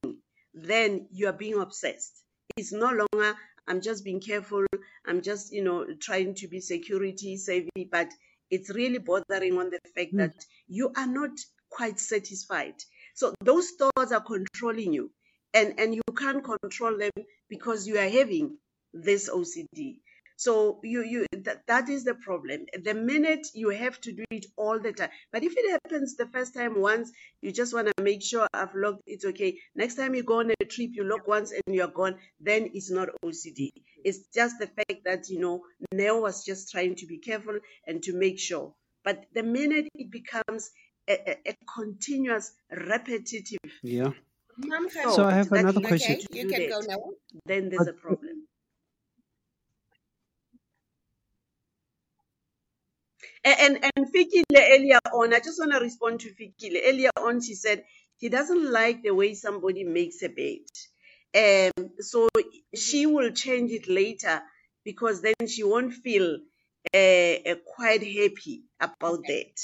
[0.53, 2.23] then you are being obsessed.
[2.57, 4.65] It's no longer, I'm just being careful,
[5.05, 8.09] I'm just, you know, trying to be security savvy, but
[8.49, 10.17] it's really bothering on the fact Mm.
[10.17, 11.31] that you are not
[11.69, 12.75] quite satisfied.
[13.15, 15.11] So those thoughts are controlling you
[15.53, 17.11] and, and you can't control them
[17.49, 18.57] because you are having
[18.93, 19.99] this OCD.
[20.37, 22.65] So you you that, that is the problem.
[22.83, 25.09] The minute you have to do it all the time.
[25.31, 28.75] But if it happens the first time once, you just want to make sure I've
[28.75, 29.57] logged it's okay.
[29.75, 32.91] Next time you go on a trip, you log once and you're gone, then it's
[32.91, 33.69] not OCD.
[34.03, 38.03] It's just the fact that you know Neo was just trying to be careful and
[38.03, 38.73] to make sure.
[39.03, 40.71] But the minute it becomes
[41.07, 44.11] a, a, a continuous repetitive Yeah.
[44.57, 46.15] Mom, So I have another question.
[46.15, 46.99] okay, you can that, go now.
[47.45, 48.24] then there's a problem.
[53.45, 56.81] And and Fikile earlier on, I just want to respond to Fikile.
[56.85, 57.85] Earlier on, she said
[58.19, 60.65] she doesn't like the way somebody makes a bed.
[61.35, 62.27] Um, so
[62.75, 64.41] she will change it later
[64.83, 66.39] because then she won't feel
[66.93, 69.59] uh, uh, quite happy about that.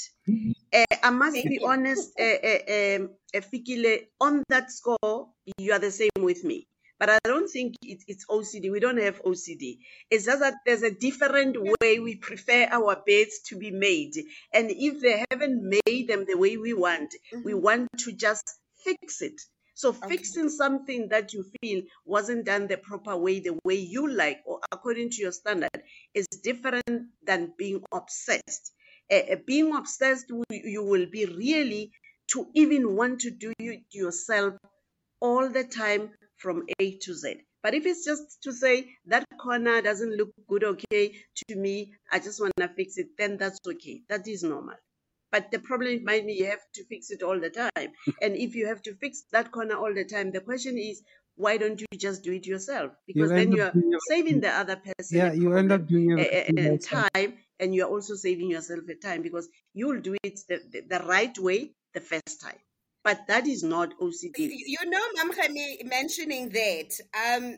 [0.72, 5.78] Uh, I must be honest, uh, uh, um, uh, Fikile, on that score, you are
[5.78, 6.66] the same with me.
[7.02, 8.70] But I don't think it, it's OCD.
[8.70, 9.78] We don't have OCD.
[10.08, 14.14] It's just that there's a different way we prefer our beds to be made.
[14.54, 17.12] And if they haven't made them the way we want,
[17.44, 18.48] we want to just
[18.84, 19.40] fix it.
[19.74, 20.10] So Okay.
[20.10, 24.60] fixing something that you feel wasn't done the proper way, the way you like, or
[24.70, 25.82] according to your standard,
[26.14, 26.84] is different
[27.26, 28.72] than being obsessed.
[29.10, 31.90] Uh, being obsessed, you you will be really
[32.28, 34.54] to even want to do it yourself
[35.20, 36.10] all the time
[36.42, 37.42] from A to Z.
[37.62, 41.04] But if it's just to say that corner doesn't look good, okay,
[41.48, 44.02] to me, I just want to fix it, then that's okay.
[44.08, 44.76] That is normal.
[45.30, 47.92] But the problem might be you have to fix it all the time.
[48.04, 48.10] Hmm.
[48.20, 51.02] and if you have to fix that corner all the time, the question is,
[51.36, 52.92] why don't you just do it yourself?
[53.06, 53.74] Because then you're
[54.08, 57.88] saving the other person Yeah, you end up doing a- a- a time, and you're
[57.88, 62.00] also saving yourself a time because you'll do it the, the, the right way the
[62.00, 62.60] first time.
[63.04, 64.32] But that is not OCD.
[64.36, 67.56] You know, Mam Gemi, mentioning that, um,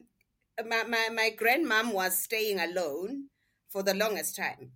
[0.67, 3.29] my, my, my grandmom was staying alone
[3.69, 4.73] for the longest time.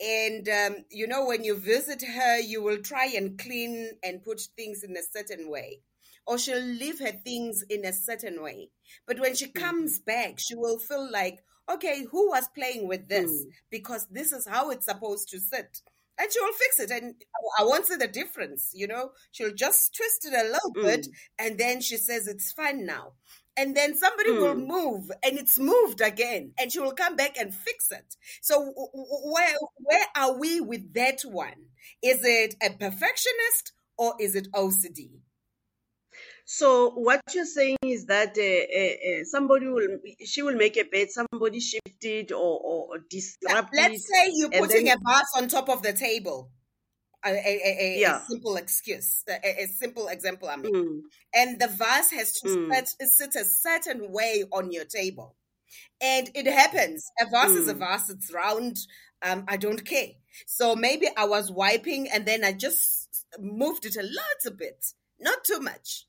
[0.00, 4.40] And, um, you know, when you visit her, you will try and clean and put
[4.56, 5.80] things in a certain way.
[6.26, 8.70] Or she'll leave her things in a certain way.
[9.06, 11.38] But when she comes back, she will feel like,
[11.70, 13.30] okay, who was playing with this?
[13.30, 13.50] Mm.
[13.70, 15.80] Because this is how it's supposed to sit.
[16.18, 16.90] And she will fix it.
[16.90, 17.14] And
[17.58, 19.12] I won't see the difference, you know.
[19.30, 21.12] She'll just twist it a little bit Mm.
[21.38, 23.12] and then she says it's fine now.
[23.56, 24.66] And then somebody will Mm.
[24.66, 28.16] move and it's moved again and she will come back and fix it.
[28.40, 28.72] So
[29.32, 31.66] where where are we with that one?
[32.02, 35.20] Is it a perfectionist or is it OCD?
[36.50, 40.84] So what you're saying is that uh, uh, uh, somebody will, she will make a
[40.84, 43.76] bed, somebody shifted or, or, or disrupt it.
[43.76, 46.50] Let's say you're putting then- a vase on top of the table.
[47.22, 48.20] A, a, a, Yeah.
[48.26, 50.48] simple excuse, a, simple example.
[50.48, 51.00] I mean, Mm,
[51.34, 52.74] and the vase has to Mm.
[52.74, 55.36] sit, sit a certain way on your table.
[56.00, 57.04] And it happens.
[57.20, 57.80] A vase is a Mm.
[57.80, 58.78] vase, it's round.
[59.20, 60.12] Um, I don't care.
[60.46, 64.82] So maybe I was wiping and then I just moved it a little bit,
[65.20, 66.07] not too much.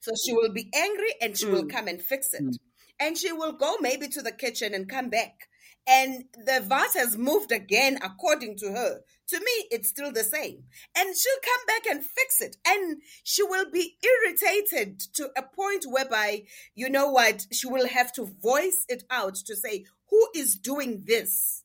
[0.00, 1.70] So she will be angry and she will Mm.
[1.70, 2.42] come and fix it.
[2.42, 2.56] Mm.
[2.98, 5.48] And she will go maybe to the kitchen and come back.
[5.86, 9.00] And the vase has moved again according to her.
[9.28, 10.64] To me, it's still the same.
[10.96, 12.56] And she'll come back and fix it.
[12.66, 18.12] And she will be irritated to a point whereby, you know what, she will have
[18.14, 21.64] to voice it out to say, Who is doing this?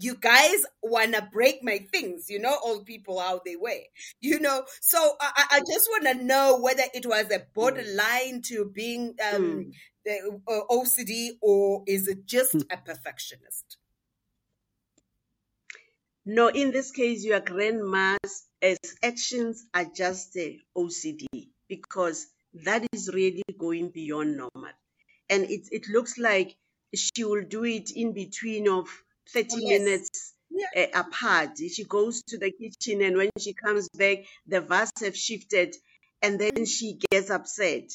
[0.00, 3.82] You guys want to break my things, you know, old people how they were,
[4.20, 4.64] you know.
[4.80, 9.14] So I, I I just want to know whether it was a borderline to being
[9.32, 9.72] um, mm.
[10.04, 13.78] the uh, OCD or is it just a perfectionist?
[16.30, 18.44] No, in this case, your grandma's
[19.02, 20.36] actions are just
[20.76, 21.26] OCD
[21.68, 24.72] because that is really going beyond normal.
[25.30, 26.54] And it, it looks like
[26.94, 28.88] she will do it in between of
[29.32, 29.80] 30 Oh, yes.
[29.80, 30.66] minutes Yeah.
[30.76, 31.58] uh, apart.
[31.58, 35.74] She goes to the kitchen and when she comes back, the vase have shifted
[36.22, 37.90] and then she gets upset.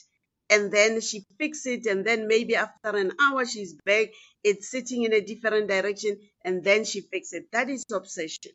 [0.49, 4.09] and then she fixes it and then maybe after an hour she's back
[4.43, 8.51] it's sitting in a different direction and then she fixes it that is obsession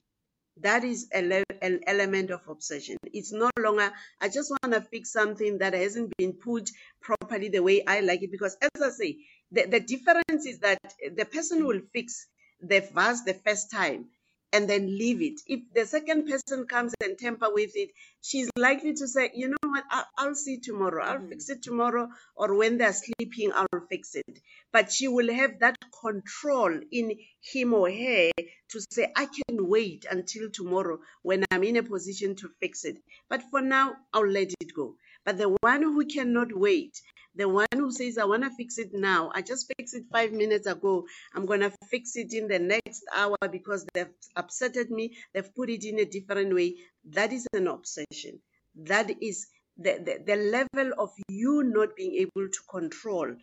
[0.61, 5.13] that is a an element of obsession it's no longer i just want to fix
[5.13, 6.71] something that hasn't been put
[7.01, 9.17] properly the way i like it because as i say
[9.53, 10.79] the, the difference is that
[11.17, 12.27] the person will fix
[12.61, 14.09] the vase the first time
[14.53, 15.41] and then leave it.
[15.47, 17.91] If the second person comes and tamper with it,
[18.23, 21.05] she's likely to say, you know what, I'll, I'll see tomorrow.
[21.05, 21.29] I'll mm.
[21.29, 24.41] fix it tomorrow, or when they're sleeping, I'll fix it.
[24.73, 28.31] But she will have that control in him or her
[28.71, 32.99] to say, I can wait until tomorrow when I'm in a position to fix it.
[33.29, 34.95] But for now, I'll let it go.
[35.25, 37.01] But the one who cannot wait,
[37.39, 40.33] the one who says, I want to fix it now, I just fixed it five
[40.33, 45.17] minutes ago, I'm going to fix it in the next hour because they've upsetted me,
[45.33, 46.75] they've put it in a different way,
[47.13, 48.41] that is an obsession.
[48.75, 53.37] That is the, the, the level of you not being able to control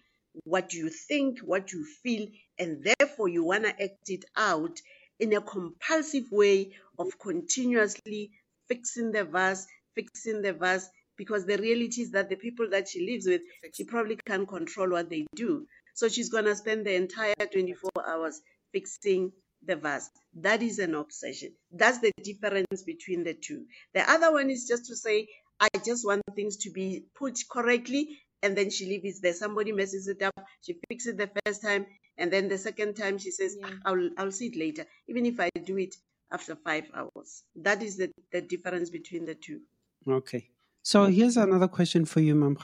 [0.43, 2.27] what you think, what you feel,
[2.59, 4.77] and therefore you want to act it out
[5.21, 8.31] in a compulsive way of continuously
[8.67, 9.65] fixing the vase,
[9.95, 13.41] fixing the vase, because the reality is that the people that she lives with,
[13.73, 15.65] she probably can't control what they do.
[15.93, 18.41] So she's going to spend the entire 24 hours
[18.71, 19.31] fixing
[19.65, 20.09] the vase.
[20.35, 21.53] That is an obsession.
[21.71, 23.65] That's the difference between the two.
[23.93, 25.27] The other one is just to say,
[25.59, 29.33] I just want things to be put correctly, and then she leaves there.
[29.33, 30.33] Somebody messes it up.
[30.61, 31.85] She fixes it the first time,
[32.17, 33.69] and then the second time she says, yeah.
[33.85, 35.95] I'll, I'll see it later, even if I do it
[36.31, 37.43] after five hours.
[37.55, 39.61] That is the, the difference between the two.
[40.07, 40.49] Okay.
[40.85, 42.55] So here's another question for you, Mam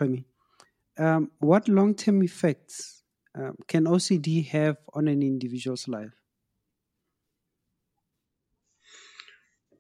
[1.00, 3.02] um, what long-term effects
[3.34, 6.14] um, can OCD have on an individual's life?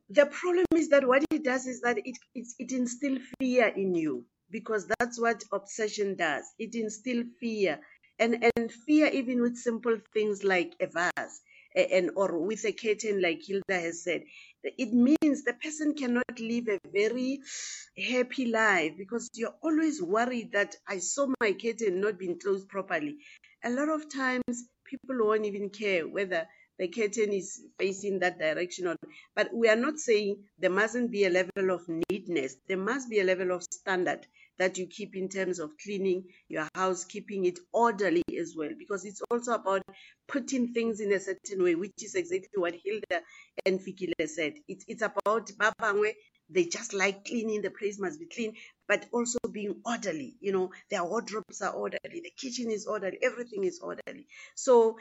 [0.09, 3.93] The problem is that what it does is that it, it, it instills fear in
[3.93, 6.43] you because that's what obsession does.
[6.57, 7.79] It instills fear
[8.17, 11.41] and, and fear even with simple things like a vase
[11.75, 14.23] and or with a curtain like Hilda has said
[14.63, 17.39] it means the person cannot live a very
[17.97, 23.17] happy life because you're always worried that I saw my curtain not being closed properly.
[23.63, 26.47] A lot of times people won't even care whether
[26.77, 28.95] the curtain is facing that direction or
[29.35, 32.55] but we are not saying there mustn't be a level of neatness.
[32.67, 34.25] There must be a level of standard
[34.61, 39.05] that you keep in terms of cleaning your house, keeping it orderly as well, because
[39.05, 39.81] it's also about
[40.27, 43.21] putting things in a certain way, which is exactly what Hilda
[43.65, 44.53] and Fikile said.
[44.67, 46.13] It's, it's about Babangwe,
[46.49, 48.53] they just like cleaning, the place must be clean,
[48.87, 50.35] but also being orderly.
[50.41, 54.27] You know, their wardrobes are orderly, the kitchen is orderly, everything is orderly.
[54.55, 54.97] So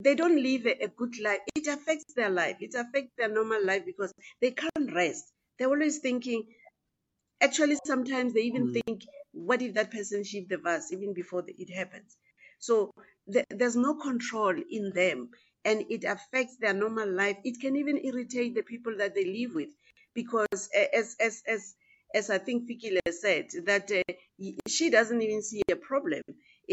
[0.00, 1.40] they don't live a, a good life.
[1.54, 5.32] It affects their life, it affects their normal life because they can't rest.
[5.58, 6.44] They're always thinking,
[7.44, 8.72] Actually, sometimes they even mm.
[8.72, 12.16] think, what if that person shift the vase even before the, it happens?
[12.58, 12.90] So
[13.30, 15.28] th- there's no control in them
[15.62, 17.36] and it affects their normal life.
[17.44, 19.68] It can even irritate the people that they live with
[20.14, 21.74] because as, as, as,
[22.14, 24.12] as I think Fikile said, that uh,
[24.66, 26.22] she doesn't even see a problem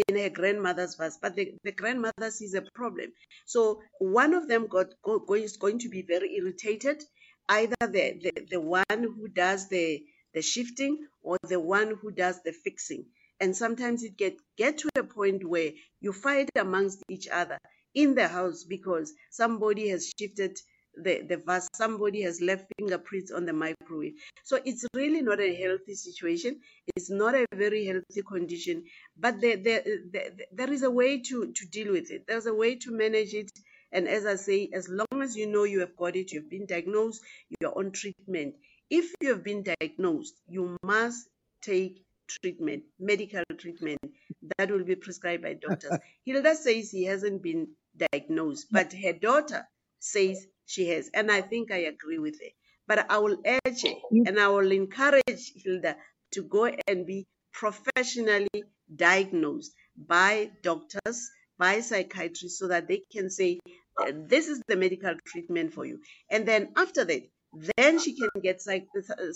[0.08, 3.12] in her grandmother's vase, but the, the grandmother sees a problem.
[3.46, 7.04] So one of them got go, go, is going to be very irritated,
[7.50, 10.02] either the, the, the one who does the
[10.34, 13.06] the shifting or the one who does the fixing.
[13.40, 17.58] And sometimes it get get to a point where you fight amongst each other
[17.94, 20.58] in the house because somebody has shifted
[20.96, 24.14] the, the vase, somebody has left fingerprints on the microwave.
[24.44, 26.60] So it's really not a healthy situation.
[26.96, 28.84] It's not a very healthy condition,
[29.18, 32.26] but there, there, there, there is a way to, to deal with it.
[32.28, 33.52] There's a way to manage it.
[33.92, 36.66] And as I say, as long as you know you have got it, you've been
[36.66, 37.22] diagnosed,
[37.60, 38.56] you're on treatment,
[38.92, 41.28] if you have been diagnosed, you must
[41.62, 44.00] take treatment, medical treatment
[44.58, 45.98] that will be prescribed by doctors.
[46.26, 47.70] Hilda says he hasn't been
[48.12, 49.66] diagnosed, but her daughter
[50.00, 51.10] says she has.
[51.14, 52.50] And I think I agree with her.
[52.88, 53.94] But I will urge her
[54.26, 55.96] and I will encourage Hilda
[56.32, 58.64] to go and be professionally
[58.94, 63.60] diagnosed by doctors, by psychiatrists, so that they can say,
[64.14, 66.00] this is the medical treatment for you.
[66.30, 67.22] And then after that,
[67.78, 68.88] then she can get psych-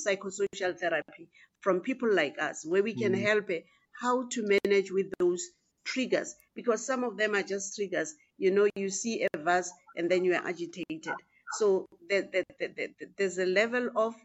[0.05, 1.27] psychosocial therapy
[1.59, 3.21] from people like us, where we can mm.
[3.21, 3.59] help her
[4.01, 5.43] how to manage with those
[5.85, 8.13] triggers, because some of them are just triggers.
[8.37, 11.13] You know, you see a vase and then you are agitated.
[11.53, 14.15] So the, the, the, there's a level of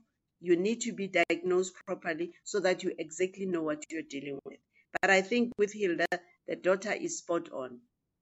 [0.41, 4.59] you need to be diagnosed properly so that you exactly know what you're dealing with.
[5.01, 6.07] But I think with Hilda,
[6.49, 7.79] the daughter is spot on.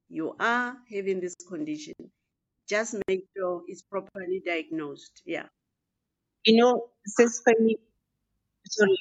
[0.08, 1.94] You are having this condition.
[2.68, 5.22] Just make sure it's properly diagnosed.
[5.24, 5.46] Yeah.
[6.44, 7.74] You know, Sis Femi,
[8.66, 8.98] sorry.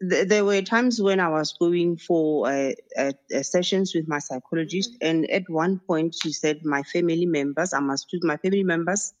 [0.00, 4.96] there were times when I was going for uh, uh, uh, sessions with my psychologist,
[5.02, 9.12] and at one point she said, "My family members, I must my family members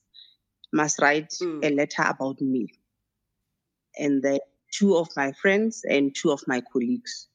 [0.72, 1.64] must write Mm.
[1.64, 2.68] a letter about me."
[3.98, 4.40] And then
[4.72, 7.28] two of my friends and two of my colleagues,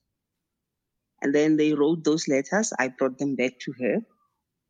[1.22, 2.74] and then they wrote those letters.
[2.80, 4.02] I brought them back to her,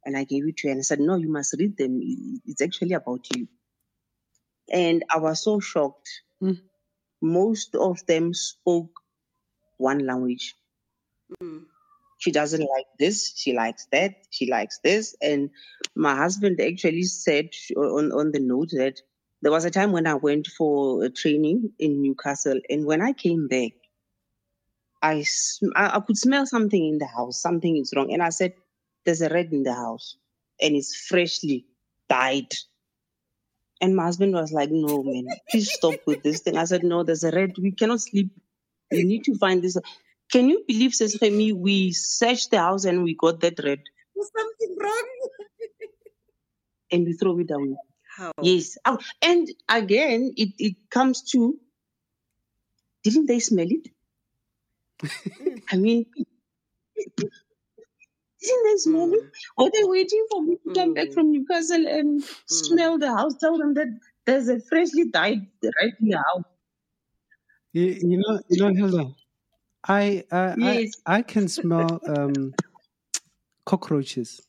[0.06, 2.00] and I gave it to her and I said, "No, you must read them.
[2.46, 3.48] It's actually about you."
[4.72, 6.10] And I was so shocked.
[6.42, 6.62] Mm.
[7.22, 8.92] Most of them spoke
[9.78, 10.56] one language
[11.42, 11.66] Mm.
[12.20, 15.16] she doesn't like this, she likes that, she likes this.
[15.22, 15.50] And
[15.96, 19.02] my husband actually said on, on the note that
[19.42, 23.14] there was a time when I went for a training in Newcastle, and when I
[23.14, 23.74] came back,
[25.02, 25.24] I
[25.76, 28.12] I could smell something in the house, something is wrong.
[28.12, 28.54] And I said,
[29.06, 30.18] There's a rat in the house,
[30.60, 31.66] and it's freshly
[32.10, 32.52] dyed.
[33.82, 36.58] And my husband was like, No, man, please stop with this thing.
[36.58, 37.52] I said, No, there's a rat.
[37.58, 38.32] We cannot sleep.
[38.92, 39.78] We need to find this.
[40.32, 43.82] Can you believe, says Femi, we searched the house and we got that red
[44.16, 45.10] There's something wrong.
[46.92, 47.76] and we throw it away.
[48.18, 48.32] How?
[48.42, 48.78] Yes.
[48.86, 51.60] Oh, and again, it, it comes to
[53.04, 53.90] didn't they smell it?
[55.72, 56.06] I mean,
[58.46, 59.22] didn't they smell it?
[59.22, 59.32] Mm.
[59.58, 61.14] Were they waiting for me to come back Mm.
[61.14, 63.36] from Newcastle and smell the house?
[63.38, 63.88] Tell them that
[64.26, 66.44] there's a freshly dyed right in the house.
[67.74, 69.14] You, you know, you know, Hilda,
[69.88, 70.92] I, I, Yes.
[71.08, 72.56] I, I can smell um,
[73.66, 74.42] cockroaches.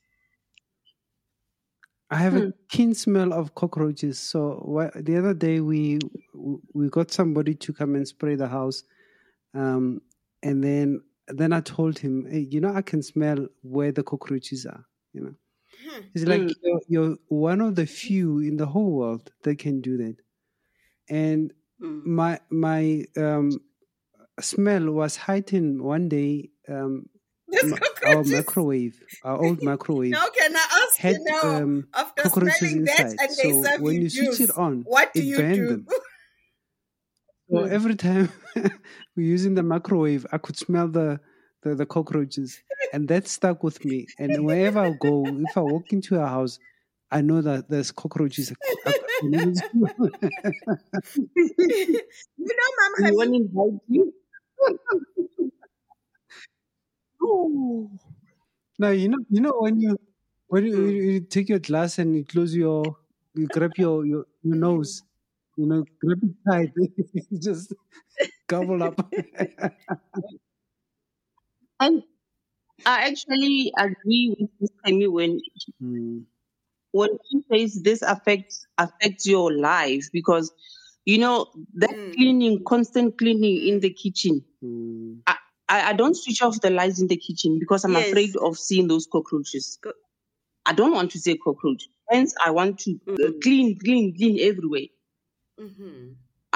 [2.11, 2.38] I have Hmm.
[2.38, 4.18] a keen smell of cockroaches.
[4.18, 5.99] So wha- the other day we
[6.72, 8.84] we got somebody to come and spray the house,
[9.55, 10.03] um,
[10.42, 14.66] and then then I told him, hey, you know, I can smell where the cockroaches
[14.66, 14.84] are.
[15.12, 15.34] You know,
[16.14, 16.54] it's like Mm.
[16.62, 20.16] you're, you're one of the few in the whole world that can do that,
[21.08, 21.52] and
[21.82, 22.06] Mm.
[22.06, 23.60] my my um,
[24.40, 26.50] smell was heightened one day.
[26.68, 27.08] Um,
[27.48, 27.72] There's
[28.04, 32.62] our microwave, our old microwave, Now, can I ask had you now, um, after cockroaches
[32.62, 33.20] smelling that inside.
[33.20, 35.54] and they So serve when you you switch it on, what do it you burned
[35.54, 35.66] do?
[35.68, 35.86] them.
[37.50, 37.70] So Mm.
[37.70, 38.28] every time
[39.16, 41.20] we're using the microwave, I could smell the,
[41.62, 44.09] the the cockroaches, and that stuck with me.
[44.18, 46.59] And wherever I go, if I walk into a house,
[47.11, 48.52] I know that there's cockroaches.
[52.38, 54.12] You know, Mom We Gemi, won't invite you.
[57.22, 57.90] Oh.
[58.78, 59.98] Now you know you know when you
[60.48, 60.92] when you, Mm.
[60.92, 62.96] you, you take your glass and you close your
[63.34, 65.02] you grab your your, your nose,
[65.57, 66.72] you know, grab it tight,
[67.30, 67.72] you just
[68.49, 69.01] gobble up.
[71.80, 72.03] And
[72.86, 75.40] I actually agree with this Femi when
[75.80, 76.20] Hmm.
[76.92, 80.53] when he says this affects affects your life because
[81.07, 82.14] you know that Mm.
[82.14, 84.44] cleaning, constant cleaning in the kitchen.
[84.62, 85.14] Hmm.
[85.26, 85.36] I,
[85.68, 88.07] I don't switch off the lights in the kitchen because I'm Yes.
[88.07, 89.78] afraid of seeing those cockroaches.
[89.82, 89.92] Go-
[90.66, 91.88] I don't want to see cockroach.
[92.11, 93.40] Hence, I want to Mm.
[93.42, 94.88] clean, clean, clean everywhere.
[95.59, 96.12] hmm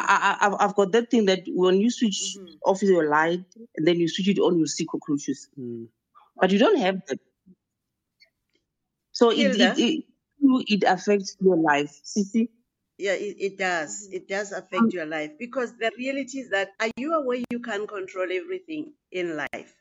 [0.09, 2.59] I, I, I've- I've got that thing that when you switch Mhm.
[2.65, 3.45] off your light
[3.77, 5.49] and then you switch it on, you see cockroaches.
[5.57, 5.85] Hmm.
[6.37, 7.19] But you don't have that.
[9.13, 9.75] So it, Hilda?
[9.77, 10.05] it,
[10.41, 12.01] it, it affects your life.
[12.05, 12.49] Sissy?
[12.99, 14.05] Yeah, it, it does.
[14.07, 14.15] Mm-hmm.
[14.17, 17.89] It does affect your life because the reality is that are you aware you can't
[17.89, 19.75] control everything in life?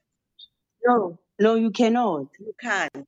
[0.85, 1.19] No.
[1.39, 2.27] No, you cannot.
[2.39, 3.07] You can't.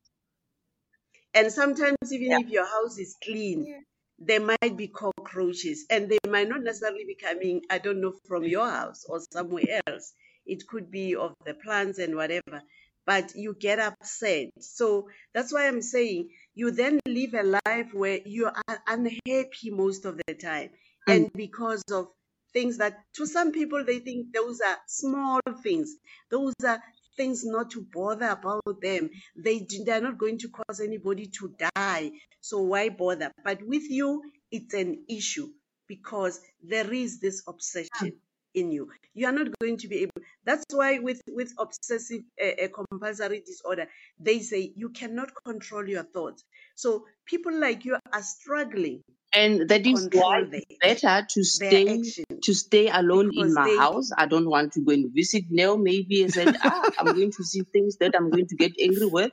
[1.34, 2.40] And sometimes, even Yeah.
[2.40, 3.80] if your house is clean, Yeah.
[4.24, 8.44] There might be cockroaches and they might not necessarily be coming, I don't know, from
[8.44, 10.14] your house or somewhere else.
[10.46, 12.62] It could be of the plants and whatever,
[13.06, 14.50] but you get upset.
[14.60, 20.06] So that's why I'm saying you then live a life where you are unhappy most
[20.06, 20.70] of the time.
[21.10, 21.16] Mm.
[21.16, 22.08] And because of
[22.54, 25.96] things that to some people they think those are small things,
[26.30, 26.82] those are
[27.18, 29.10] things not to bother about them.
[29.36, 32.12] They they're not going to cause anybody to die.
[32.42, 33.32] So why bother?
[33.44, 35.50] But with you, it's an issue
[35.88, 38.14] because there is this obsession
[38.54, 38.90] in you.
[39.14, 40.22] You are not going to be able.
[40.46, 43.88] That's why with with obsessive uh, uh, compulsory disorder,
[44.20, 46.44] they say you cannot control your thoughts.
[46.76, 49.04] So people like you are struggling
[49.34, 52.02] And that is why it's better to stay
[52.44, 54.12] to stay alone in my they house.
[54.18, 55.78] I don't want to go and visit Nell.
[55.78, 59.06] Maybe I said, ah, I'm going to see things that I'm going to get angry
[59.06, 59.32] with.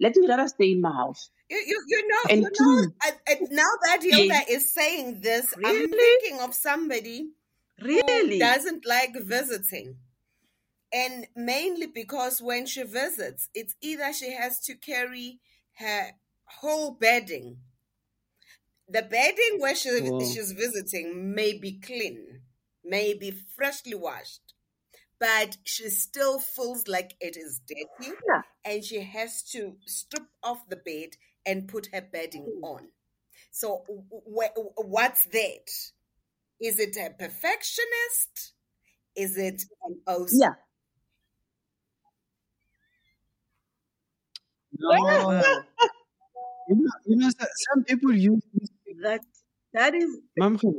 [0.00, 2.92] Let me rather stay in my house You, you, you know, and you know.
[3.00, 7.30] I, I, now that Hilda is saying this, I'm thinking of somebody
[7.78, 8.38] who really.
[8.38, 9.96] doesn't like visiting.
[10.92, 15.38] And mainly because when she visits, it's either she has to carry
[15.78, 16.10] her
[16.44, 17.58] whole bedding.
[18.92, 20.20] The bedding where she, Wow.
[20.20, 22.42] she's visiting may be clean,
[22.84, 24.54] may be freshly washed.
[25.20, 28.42] but she still feels like it is dirty Yeah.
[28.64, 31.10] and she has to strip off the bed
[31.46, 32.62] and put her bedding mm.
[32.62, 32.92] on.
[33.50, 35.68] So, w- w- what's that?
[36.60, 38.54] Is it a perfectionist?
[39.16, 40.30] Is it an OCD?
[40.42, 40.54] Yeah.
[44.78, 45.30] No, Wow.
[46.68, 47.30] you know, you know,
[47.72, 48.68] some people use this.
[49.02, 49.20] That
[49.74, 50.18] that is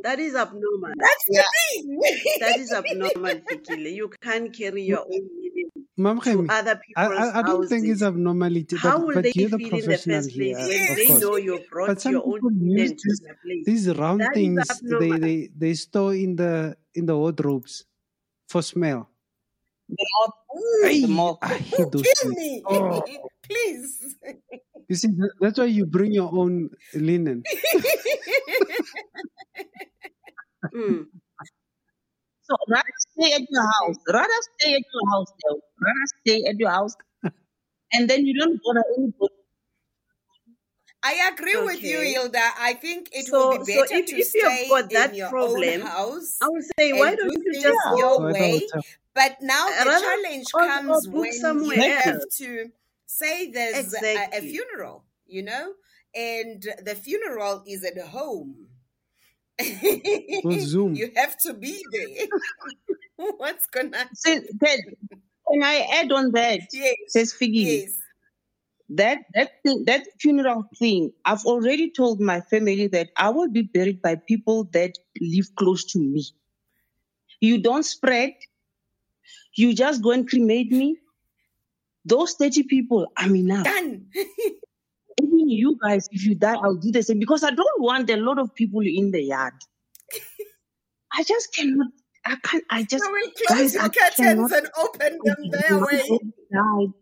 [0.03, 0.93] that is abnormal.
[0.97, 1.41] That's Yeah.
[1.41, 1.99] the thing.
[2.39, 3.93] That is abnormal, Fikile.
[3.93, 7.87] You can't carry your own meaning Ma'am to other I, people's I, I don't think
[7.87, 8.03] it's houses.
[8.03, 10.67] abnormality, How but will but they you're the feel in the professional first place here,
[10.67, 11.21] when of they course.
[11.21, 13.65] know you But some your own people use to this, place?
[13.65, 17.85] these round That is things they, they they store in the in the wardrobes
[18.49, 19.09] for smell.
[19.89, 20.33] The moth,
[20.81, 21.37] the Hey, moth.
[21.41, 22.37] I hate those kill things.
[22.37, 22.63] me.
[22.65, 23.01] Oh,
[23.43, 24.15] Please.
[24.89, 27.43] you see, that's why you bring your own linen.
[30.73, 31.05] Mm.
[32.43, 33.95] So rather stay at your house.
[34.11, 35.59] Rather stay at your house, though.
[35.79, 36.95] Rather stay at your house,
[37.93, 39.33] and then you don't bother anybody.
[41.05, 42.13] I agree with you, Okay.
[42.13, 42.49] Hilda.
[42.59, 44.89] I think it will So be so better if to if you've stay got in
[44.93, 47.79] that your own problem, house I would say, why and do don't you things just
[47.85, 47.97] Yeah.
[47.97, 48.67] your go way.
[49.13, 52.11] But now the rather challenge or, or comes book when you somewhere Exactly.
[52.11, 52.71] have to
[53.13, 55.73] say there's a, a funeral, you know,
[56.15, 58.67] and the funeral is at home.
[60.43, 60.95] Or Zoom.
[60.95, 62.27] you have to be there.
[63.37, 64.05] What's gonna?
[64.15, 64.79] See, can,
[65.49, 66.61] can I add on that?
[66.71, 67.81] Yes, Says Figgy.
[67.81, 67.91] yes.
[68.89, 71.13] That that thing, that funeral thing.
[71.23, 75.85] I've already told my family that I will be buried by people that live close
[75.93, 76.25] to me.
[77.39, 78.33] You don't spread.
[79.55, 80.97] You just go and cremate me.
[82.05, 83.65] Those 30 people, I'm enough.
[83.65, 84.07] Done.
[85.21, 88.17] Even you guys, if you die, I'll do the same because I don't want a
[88.17, 89.53] lot of people in the yard.
[91.13, 91.87] I just cannot.
[92.25, 92.63] I can't.
[92.69, 93.73] I just So we'll close guys.
[93.75, 96.19] your curtains and open them their way.
[96.51, 96.93] died,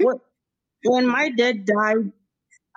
[0.00, 0.16] when
[0.84, 2.12] when my dad died,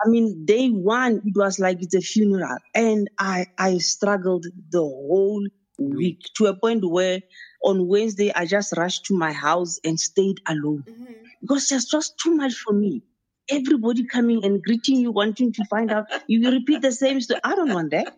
[0.06, 4.80] I mean, day one, it was like it's a funeral, and I I struggled the
[4.82, 5.46] whole
[5.78, 7.20] week to a point where
[7.64, 11.16] on Wednesday I just rushed to my house and stayed alone Mhm.
[11.42, 13.04] because it's just too much for me.
[13.50, 16.06] Everybody coming and greeting you, wanting to find out.
[16.28, 17.40] You repeat the same story.
[17.44, 18.18] I don't want that.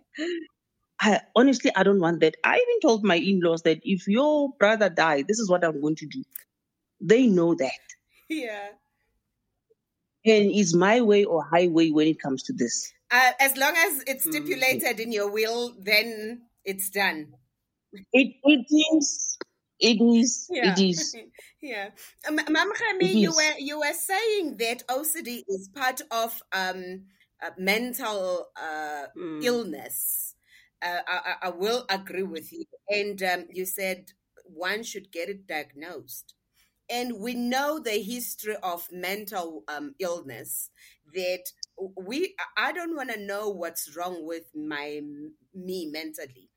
[1.01, 2.36] I honestly, I don't want that.
[2.43, 5.95] I even told my in-laws that if your brother died, this is what I'm going
[5.97, 6.24] to do.
[6.99, 7.80] They know that,
[8.28, 8.70] Yeah.
[10.26, 12.91] and it's my way or highway when it comes to this.
[13.12, 14.34] Uh, as long as it's Mm.
[14.34, 17.34] stipulated in your will, then it's done.
[18.14, 18.66] It it
[18.96, 19.38] is,
[19.80, 20.78] it is, Yeah.
[20.78, 21.18] it is,
[21.62, 21.92] yeah.
[22.28, 27.06] Um, Mam Gemi, it you were you were saying that OCD is part of um
[27.42, 29.42] uh, mental uh, Mm.
[29.42, 30.36] illness.
[30.82, 32.66] Uh, I, I I will agree with you.
[32.90, 34.14] And um, you said
[34.46, 36.34] one should get it diagnosed.
[36.90, 40.72] And we know the history of mental um, illness
[41.14, 41.46] that
[41.96, 45.02] we, I don't want to know what's wrong with my,
[45.54, 46.50] me mentally,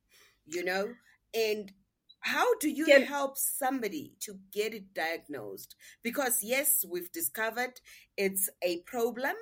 [0.46, 0.94] you know?
[1.34, 1.72] And
[2.20, 5.74] how do you Can help somebody to get it diagnosed?
[6.02, 7.80] Because yes, we've discovered
[8.16, 9.34] it's a problem,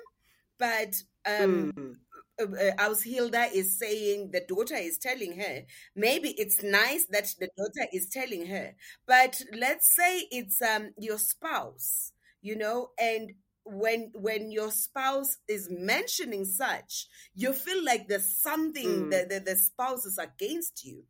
[0.57, 1.95] but um, mm.
[2.41, 5.61] uh, as Hilda is saying, the daughter is telling her,
[5.95, 8.73] maybe it's nice that the daughter is telling her,
[9.07, 12.11] but let's say it's um your spouse,
[12.41, 13.33] you know, and
[13.63, 19.11] when when your spouse is mentioning such, you feel like there's something Mm.
[19.11, 21.03] that the, the spouse is against you.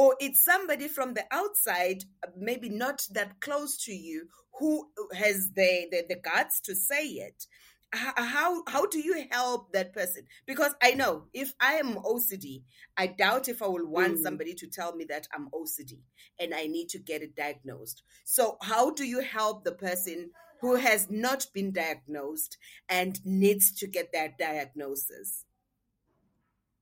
[0.00, 4.28] Or it's somebody from the outside, maybe not that close to you,
[4.58, 7.46] who has the, the, the guts to say it.
[7.92, 10.22] How how do you help that person?
[10.46, 12.62] Because i know if i am ocd
[12.96, 14.22] i doubt if i will want Mm.
[14.22, 15.92] somebody to tell me that i'm ocd
[16.38, 18.02] and i need to get it diagnosed.
[18.24, 20.30] So how do you help the person
[20.60, 22.56] who has not been diagnosed
[22.88, 25.44] and needs to get that diagnosis?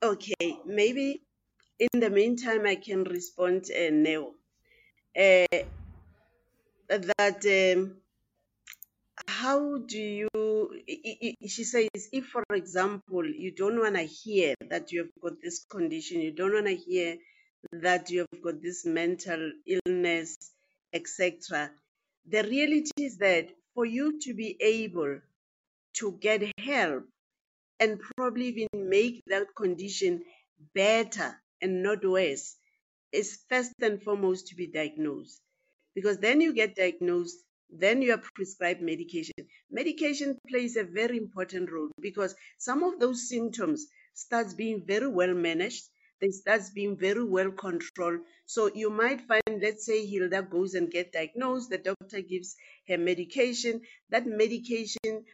[0.02, 1.22] Okay, maybe
[1.80, 4.34] in the meantime I can respond, uh, Neo.
[5.16, 5.46] Uh,
[6.88, 7.44] that
[7.76, 7.96] um,
[9.26, 10.28] how do you?
[11.46, 15.64] She says, if for example you don't want to hear that you have got this
[15.64, 17.16] condition, you don't want to hear
[17.72, 20.36] that you have got this mental illness,
[20.92, 21.70] etc.
[22.26, 25.20] The reality is that for you to be able
[25.94, 27.04] to get help
[27.80, 30.24] and probably even make that condition
[30.74, 32.56] better and not worse
[33.12, 35.40] is first and foremost to be diagnosed.
[35.94, 37.36] Because then you get diagnosed,
[37.70, 39.34] then you are prescribed medication.
[39.70, 45.34] Medication plays a very important role because some of those symptoms starts being very well
[45.34, 45.84] managed.
[46.20, 48.20] they starts being very well controlled.
[48.46, 52.56] So you might find, let's say Hilda goes and get diagnosed, the doctor gives
[52.88, 53.82] her medication.
[54.10, 55.24] That medication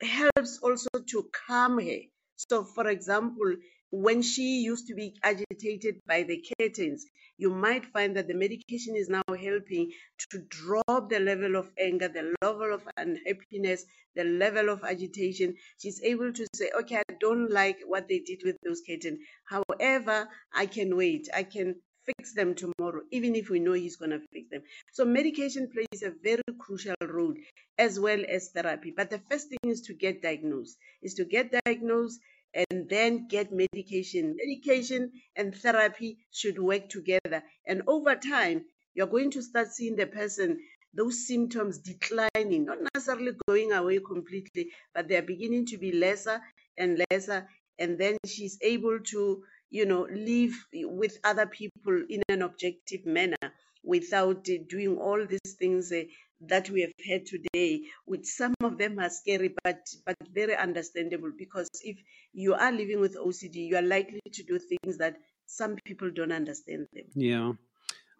[0.00, 2.00] helps also to calm her.
[2.36, 3.54] So, for example,
[3.92, 7.04] when she used to be agitated by the curtains,
[7.36, 9.92] you might find that the medication is now helping
[10.30, 13.84] to drop the level of anger, the level of unhappiness,
[14.16, 15.54] the level of agitation.
[15.78, 19.18] She's able to say, okay, I don't like what they did with those curtains.
[19.44, 21.28] However, I can wait.
[21.34, 21.74] I can
[22.06, 24.62] fix them tomorrow, even if we know he's going to fix them.
[24.92, 27.34] So medication plays a very crucial role
[27.78, 28.92] as well as therapy.
[28.96, 32.20] But the first thing is to get diagnosed, is to get diagnosed
[32.54, 34.36] and then get medication.
[34.36, 37.42] Medication and therapy should work together.
[37.66, 40.58] And over time, you're going to start seeing the person,
[40.94, 46.40] those symptoms declining, not necessarily going away completely, but they're beginning to be lesser
[46.76, 47.48] and lesser.
[47.78, 53.36] And then she's able to, you know, live with other people in an objective manner
[53.82, 56.02] without doing all these things uh,
[56.48, 61.30] that we have heard today, which some of them are scary, but but very understandable.
[61.36, 61.98] Because if
[62.32, 65.16] you are living with OCD, you are likely to do things that
[65.46, 67.04] some people don't understand them.
[67.14, 67.52] Yeah.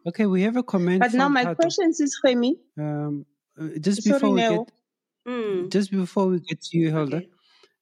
[0.07, 1.01] Okay, we have a comment.
[1.01, 1.55] But now my Tato.
[1.57, 2.55] question is Femi.
[2.79, 3.25] Um,
[3.61, 4.59] uh, just Sorry, before we Neo.
[4.65, 4.73] get
[5.25, 7.29] Mm, just before we get to you, Hilda, okay.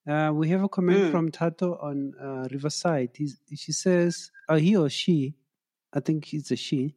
[0.06, 1.10] uh, we have a comment Mm.
[1.10, 3.10] from Tato on uh, Riverside.
[3.16, 5.34] He's, she says, uh, he or she,
[5.94, 6.94] I think it's a she.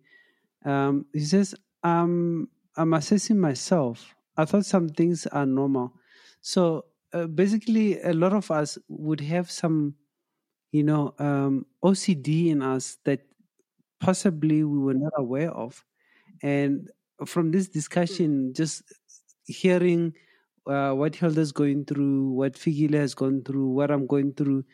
[0.65, 4.15] Um, he says, um, I'm assessing myself.
[4.37, 5.93] I thought some things are normal.
[6.41, 9.95] So uh, basically, a lot of us would have some,
[10.71, 13.21] you know, um, OCD in us that
[13.99, 15.85] possibly we were not aware of.
[16.43, 16.89] And
[17.25, 18.83] from this discussion, just
[19.45, 20.13] hearing
[20.67, 24.65] uh, what Hilda's going through, what Fikile has gone through, what I'm going through,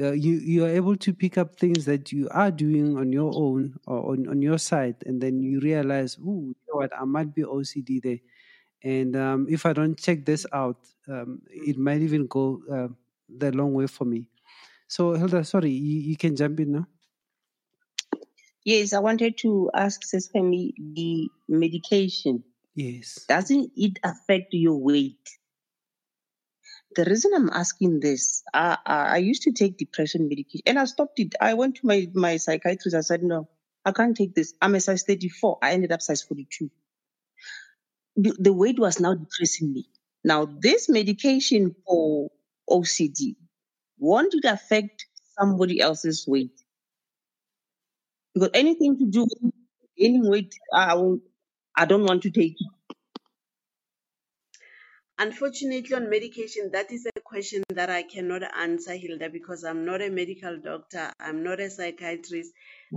[0.00, 3.32] uh, you you are able to pick up things that you are doing on your
[3.34, 7.04] own or on, on your side, and then you realize, oh, you know what, I
[7.04, 8.18] might be OCD there,
[8.82, 10.78] and um, if I don't check this out,
[11.08, 12.88] um, it might even go uh,
[13.28, 14.26] the long way for me.
[14.88, 16.86] So Hilda, sorry, you, you can jump in now.
[18.64, 22.44] Yes, I wanted to ask Femi the medication.
[22.74, 23.24] Yes.
[23.28, 25.38] Doesn't it affect your weight?
[26.96, 30.84] The reason I'm asking this, I, I, I used to take depression medication and I
[30.86, 31.34] stopped it.
[31.40, 32.96] I went to my, my psychiatrist.
[32.96, 33.48] I said, no,
[33.84, 34.54] I can't take this.
[34.62, 35.58] I'm a size 34.
[35.62, 36.70] I ended up size 42.
[38.16, 39.88] The, the weight was now depressing me.
[40.24, 42.30] Now, this medication for
[42.70, 43.36] OCD,
[43.98, 45.06] won't it affect
[45.38, 46.52] somebody else's weight?
[48.34, 49.52] Because anything to do with
[49.96, 50.96] gaining weight, I,
[51.76, 52.68] I don't want to take it.
[55.22, 60.02] Unfortunately, on medication, that is a question that I cannot answer, Hilda, because I'm not
[60.02, 61.12] a medical doctor.
[61.20, 62.50] I'm not a psychiatrist.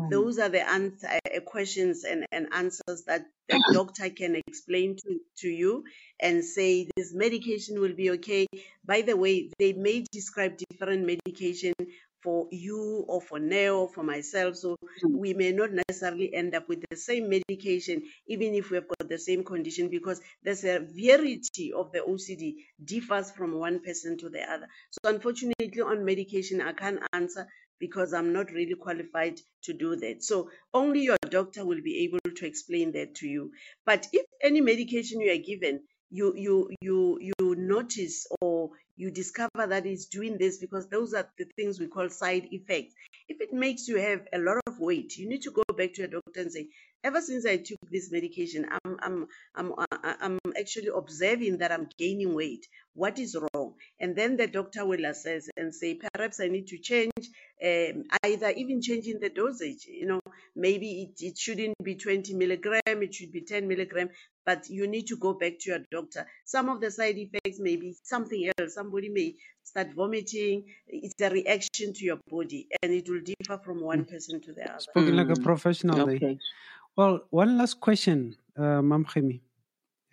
[0.09, 5.19] Those are the answer, uh, questions and, and answers that the doctor can explain to,
[5.41, 5.84] to you
[6.19, 8.47] and say this medication will be okay.
[8.84, 11.73] By the way, they may describe different medication
[12.26, 14.55] for you or for Neo or for myself.
[14.55, 15.15] So hmm.
[15.15, 19.19] we may not necessarily end up with the same medication, even if we've got the
[19.19, 24.67] same condition, because the severity of the OCD differs from one person to the other.
[24.89, 27.47] So unfortunately, on medication, I can't answer
[27.80, 30.23] because I'm not really qualified to do that.
[30.23, 33.51] So only your doctor will be able to explain that to you.
[33.86, 39.68] But if any medication you are given, you you you you notice or you discover
[39.68, 42.93] that it's doing this because those are the things we call side effects.
[43.28, 46.02] If it makes you have a lot of weight, you need to go back to
[46.02, 46.68] your doctor and say,
[47.04, 51.72] ever since I took this medication, I'm I'm I'm uh, uh, I'm actually observing that
[51.72, 52.66] I'm gaining weight.
[52.93, 53.74] What is wrong?
[54.00, 57.30] And then the doctor will assess and say, perhaps I need to change,
[57.64, 59.86] um, either even changing the dosage.
[59.88, 60.20] You know,
[60.56, 64.10] maybe it, it shouldn't be 20 milligram, it should be 10 milligram.
[64.45, 66.28] But you need to go back to your doctor.
[66.45, 68.76] Some of the side effects may be something else.
[68.76, 70.66] Somebody may start vomiting.
[70.88, 74.70] It's a reaction to your body, and it will differ from one person to the
[74.70, 74.80] other.
[74.80, 76.16] Spoken like a Mm, professional there.
[76.16, 76.38] Okay.
[76.95, 79.41] Well, one last question, uh, Mam Gemi.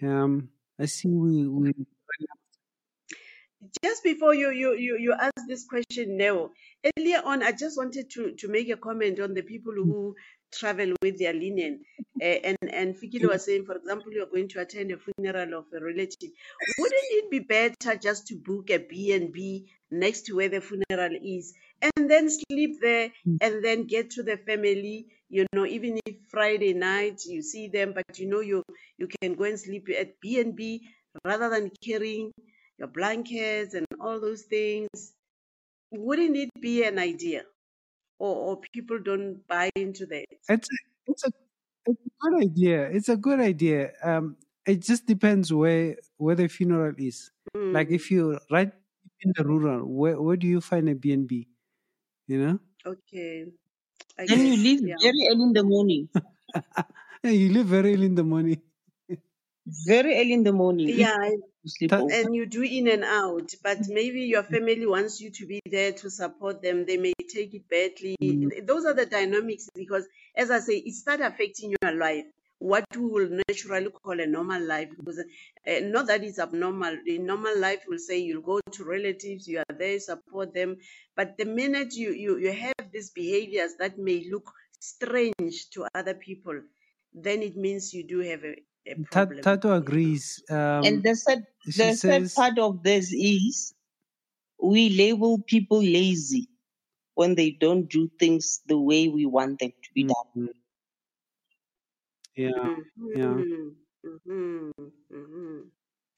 [0.02, 1.72] Um, I see we, we
[3.82, 6.50] just before you you you, you ask this question now
[6.96, 10.14] earlier on i just wanted to to make a comment on the people who
[10.52, 11.80] travel with their linen.
[12.20, 15.64] Uh, and and Fikile was saying for example you're going to attend a funeral of
[15.74, 16.30] a relative.
[16.78, 21.54] Wouldn't it be better just to book a b&b next to where the funeral is
[21.80, 23.10] and then sleep there
[23.40, 25.06] and then get to the family?
[25.28, 28.62] You know even if friday night you see them but you know you
[28.98, 30.82] you can go and sleep at b&b
[31.24, 32.32] rather than carrying
[32.82, 35.14] your blankets and all those things.
[35.92, 37.44] Wouldn't it be an idea?
[38.20, 40.26] or, or people don't buy into that?
[40.48, 40.76] It's a,
[41.06, 41.30] it's a
[41.86, 42.90] it's a good idea.
[42.90, 43.92] It's a good idea.
[44.02, 47.32] Um, it just depends where where the funeral is.
[47.70, 48.72] Like Mm, if you right
[49.20, 51.48] in the rural, where where do you find a B and B?
[52.28, 53.52] You know, okay,
[54.18, 54.98] I Then you leave yeah.
[55.00, 56.08] very early in the morning.
[57.24, 58.60] You leave very early in the morning.
[59.66, 60.88] Very early in the morning.
[60.88, 62.12] If Yeah, you sleep That- over.
[62.12, 65.92] and you do in and out, but maybe your family wants you to be there
[65.92, 66.84] to support them.
[66.84, 68.16] They may take it badly.
[68.20, 68.66] Mm.
[68.66, 72.24] Those are the dynamics because, as I say, it start affecting your life.
[72.58, 76.96] What we will naturally call a normal life, because uh, not that it's abnormal.
[77.06, 80.76] In normal life, will say you'll go to relatives, you are there, support them.
[81.16, 86.14] But the minute you you you have these behaviors that may look strange to other
[86.14, 86.60] people,
[87.14, 88.54] then it means you do have a,
[89.10, 89.44] problem.
[89.44, 90.42] Tato agrees.
[90.50, 93.74] Um, and the sad, she the sad says, part of this is
[94.62, 96.48] we label people lazy
[97.14, 100.14] when they don't do things the way we want them to be done.
[100.36, 100.52] Mhm.
[102.36, 102.70] yeah,
[103.14, 103.44] yeah.
[103.44, 104.72] Mhm, mhm,
[105.10, 105.70] mhm.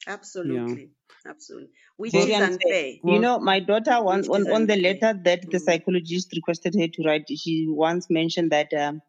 [0.07, 0.91] Absolutely,
[1.25, 1.71] absolutely.
[1.97, 2.73] Which Very is unfair.
[2.73, 2.93] unfair.
[3.03, 5.59] You know, my daughter once on, on the letter that the Mm.
[5.59, 9.01] psychologist requested her to write, she once mentioned that um,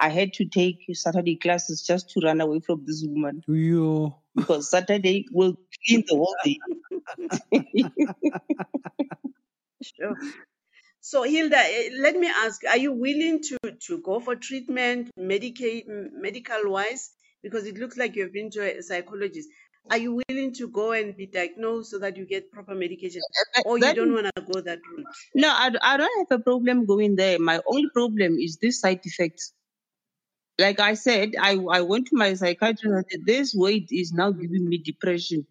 [0.00, 4.14] I had to take Saturday classes just to run away from this woman You.
[4.34, 6.58] because Saturday will clean the whole day.
[9.82, 10.16] Sure.
[11.00, 15.84] So, Hilda, eh, let me ask: Are you willing to to go for treatment, medicate,
[15.88, 17.10] medical wise?
[17.42, 19.48] Because it looks like you've been to a psychologist.
[19.90, 23.22] Are you willing to go and be diagnosed so that you get proper medication,
[23.64, 25.06] or you don't want to go that route?
[25.34, 27.38] no, I, I don't have a problem going there.
[27.38, 29.54] My only problem is this side effects.
[30.60, 34.32] Like I said, I, I went to my psychiatrist and said, this weight is now
[34.32, 35.46] giving me depression.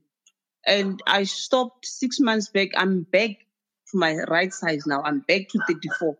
[0.65, 2.69] And I stopped six months back.
[2.77, 3.31] I'm back
[3.91, 5.01] to my right size now.
[5.03, 6.17] I'm back to 34.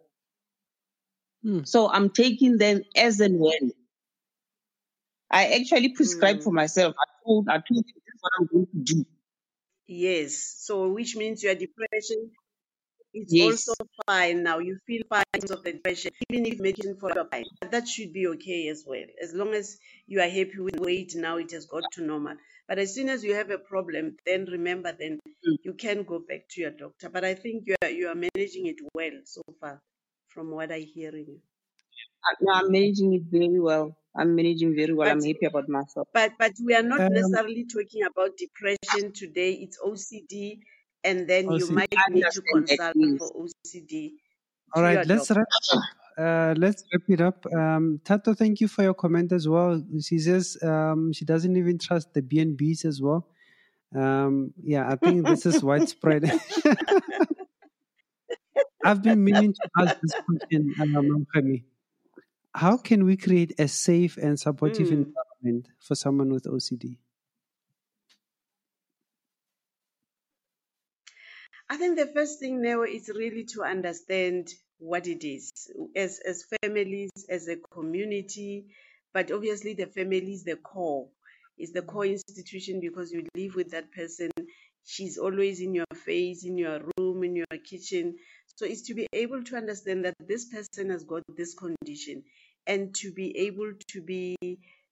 [1.43, 1.63] Hmm.
[1.65, 3.73] So I'm taking them as and when.
[5.31, 6.43] I actually prescribed Mm.
[6.45, 6.95] for myself.
[6.99, 9.05] I told, I told them this what I'm going to do.
[9.87, 10.55] Yes.
[10.59, 12.31] So, which means your depression
[13.13, 13.39] is Yes.
[13.39, 13.73] also
[14.07, 14.59] fine now.
[14.59, 17.45] You feel signs of the depression, even if medication for your fine.
[17.61, 19.05] That should be okay as well.
[19.21, 22.37] As long as you are happy with weight now, it has got to normal.
[22.67, 25.57] But as soon as you have a problem, then remember, then Mm.
[25.63, 27.09] you can go back to your doctor.
[27.09, 29.81] But I think you are you are managing it well so far,
[30.27, 31.41] from what I hear in you.
[32.25, 33.97] I- no, I'm managing it very well.
[34.15, 35.09] I'm managing very well.
[35.09, 36.07] I'm happy about myself.
[36.13, 39.53] but but we are not Um, necessarily talking about depression today.
[39.53, 40.61] It's OCD,
[41.03, 44.11] and then you might need to consult for OCD
[44.73, 45.39] All to right, your let's doctor.
[45.41, 45.83] wrap it up.
[46.17, 47.45] Uh, let's wrap it up.
[47.55, 49.81] Um, Tato, thank you for your comment as well.
[50.01, 53.27] She says um, she doesn't even trust the BNBs as well.
[53.95, 56.29] Um, yeah, I think this is widespread.
[58.83, 61.25] I've been meaning to ask this question, um,
[62.53, 65.05] How can we create a safe and supportive Mm.
[65.05, 66.97] environment for someone with OCD?
[71.69, 75.51] I think the first thing now is really to understand what it is
[75.95, 78.65] as as families, as a community,
[79.13, 81.09] but obviously the family is the core,
[81.57, 84.31] is the core institution because you live with that person.
[84.85, 88.17] She's always in your face, in your room, in your kitchen.
[88.55, 92.23] So it's to be able to understand that this person has got this condition
[92.65, 94.35] and to be able to be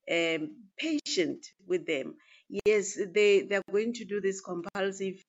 [0.09, 2.15] um, patient with them.
[2.65, 5.21] Yes, they, they're going to do this compulsive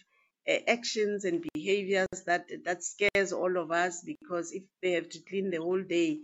[0.49, 5.21] Uh, actions and behaviors that that scares all of us because if they have to
[5.29, 6.21] clean the whole day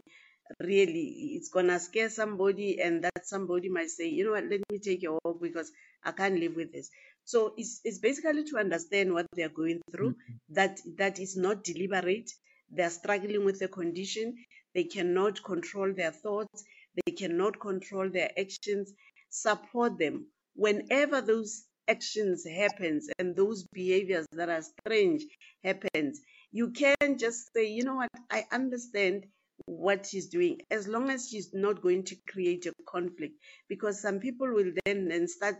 [0.60, 4.44] really it's gonna scare somebody and that somebody might say you know what?
[4.44, 5.70] Let me take a walk because
[6.04, 6.90] i can't live with this.
[7.24, 10.54] So it's, it's basically to understand what they're going through mm-hmm.
[10.54, 12.30] that that is not deliberate.
[12.70, 14.36] They're struggling with the condition.
[14.74, 16.64] They cannot control their thoughts.
[17.04, 18.92] They cannot control their actions.
[19.30, 20.26] Support them.
[20.54, 25.24] Whenever those actions happens and those behaviors that are strange
[25.62, 26.20] happens.
[26.52, 28.10] You can just say you know what?
[28.30, 29.26] I understand
[29.66, 33.34] what she's doing as long as she's not going to create a conflict.
[33.68, 35.56] Because some people will then then start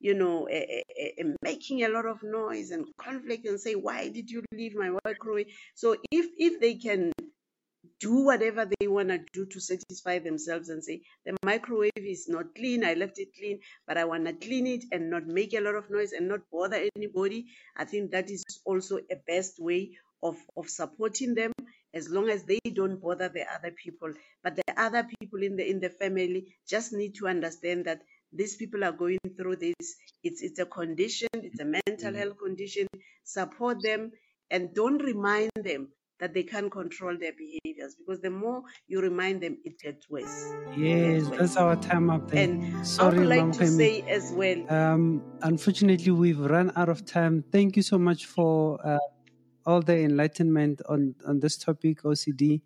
[0.00, 0.64] you know eh,
[0.98, 4.74] eh, eh, making a lot of noise and conflict and say why did you leave
[4.74, 7.12] my microwave so if if they can
[8.00, 12.54] do whatever they want to do to satisfy themselves and say the microwave is not
[12.54, 15.60] clean i left it clean but i want to clean it and not make a
[15.60, 17.46] lot of noise and not bother anybody.
[17.76, 21.52] I think that is also a best way of of supporting them
[21.94, 24.12] as long as they don't bother the other people.
[24.42, 28.56] But the other people in the in the family just need to understand that these
[28.56, 29.96] people are going through this.
[30.22, 32.16] It's it's a condition it's a mental mm-hmm.
[32.16, 32.86] health condition.
[33.24, 34.12] Support them
[34.50, 35.88] and don't remind them
[36.20, 40.52] that they can't control their behaviors because the more you remind them, it gets worse.
[40.76, 41.38] Yes, gets worse.
[41.38, 42.44] that's our time up there.
[42.44, 43.76] And I Sorry, would like Mom to Gemi.
[43.78, 47.42] say as well, Um, unfortunately, we've run out of time.
[47.42, 48.98] Thank you so much for uh,
[49.66, 52.62] all the enlightenment on, on this topic, OCD,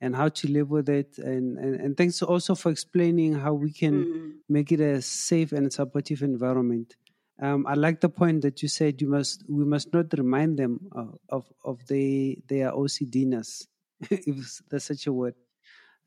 [0.00, 1.18] and how to live with it.
[1.18, 5.52] And, and, and thanks also for explaining how we can mm, make it a safe
[5.52, 6.96] and supportive environment.
[7.40, 10.88] Um, I like the point that you said you must we must not remind them
[10.92, 13.66] of of, of the, their OCDness,
[14.10, 15.34] if there's such a word.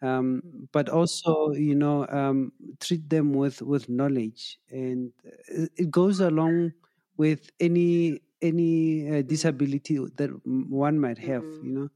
[0.01, 5.13] Um, but also, you know, um, treat them with, with knowledge, and
[5.47, 6.73] it it goes along
[7.17, 11.43] with any any uh, disability that one might have.
[11.43, 11.63] Mhm.
[11.63, 11.89] You know,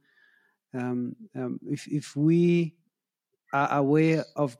[0.73, 2.75] um, um, if if we
[3.53, 4.57] are aware of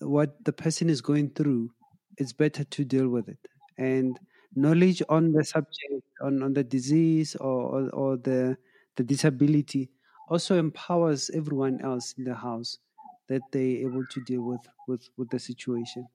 [0.00, 1.70] what the person is going through,
[2.18, 3.38] it's better to deal with it.
[3.78, 4.18] And
[4.54, 8.56] knowledge on the subject, on, on the disease or, or, or the
[8.96, 9.90] the disability,
[10.30, 12.78] also empowers everyone else in the house
[13.28, 16.06] that they're able to deal with with, with the situation.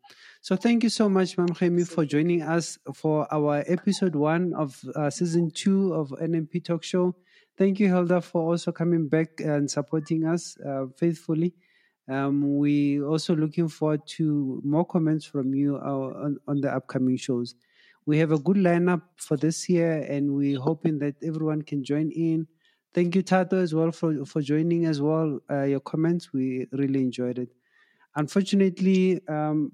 [0.41, 4.79] So thank you so much, Mam Gemi, for joining us for our episode one of
[4.95, 7.15] uh, season two of NMP Talk Show.
[7.57, 11.53] Thank you, Hilda, for also coming back and supporting us uh, faithfully.
[12.11, 17.17] Um, we also looking forward to more comments from you uh, on, on the upcoming
[17.17, 17.55] shows.
[18.05, 22.11] We have a good lineup for this year, and we're hoping that everyone can join
[22.11, 22.47] in.
[22.93, 25.39] Thank you, Tato, as well for for joining as well.
[25.49, 27.49] Uh, your comments, we really enjoyed it.
[28.15, 29.71] Unfortunately, um,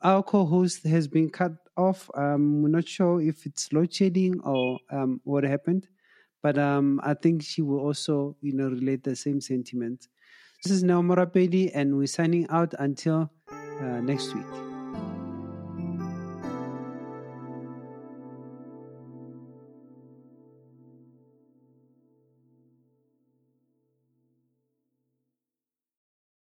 [0.00, 2.10] our co-host has been cut off.
[2.14, 5.88] Um, we're not sure if it's load shedding or um, what happened,
[6.42, 10.08] but um, I think she will also, you know, relate the same sentiment.
[10.64, 14.46] This is Neo Morapedi, and we're signing out until uh, next week.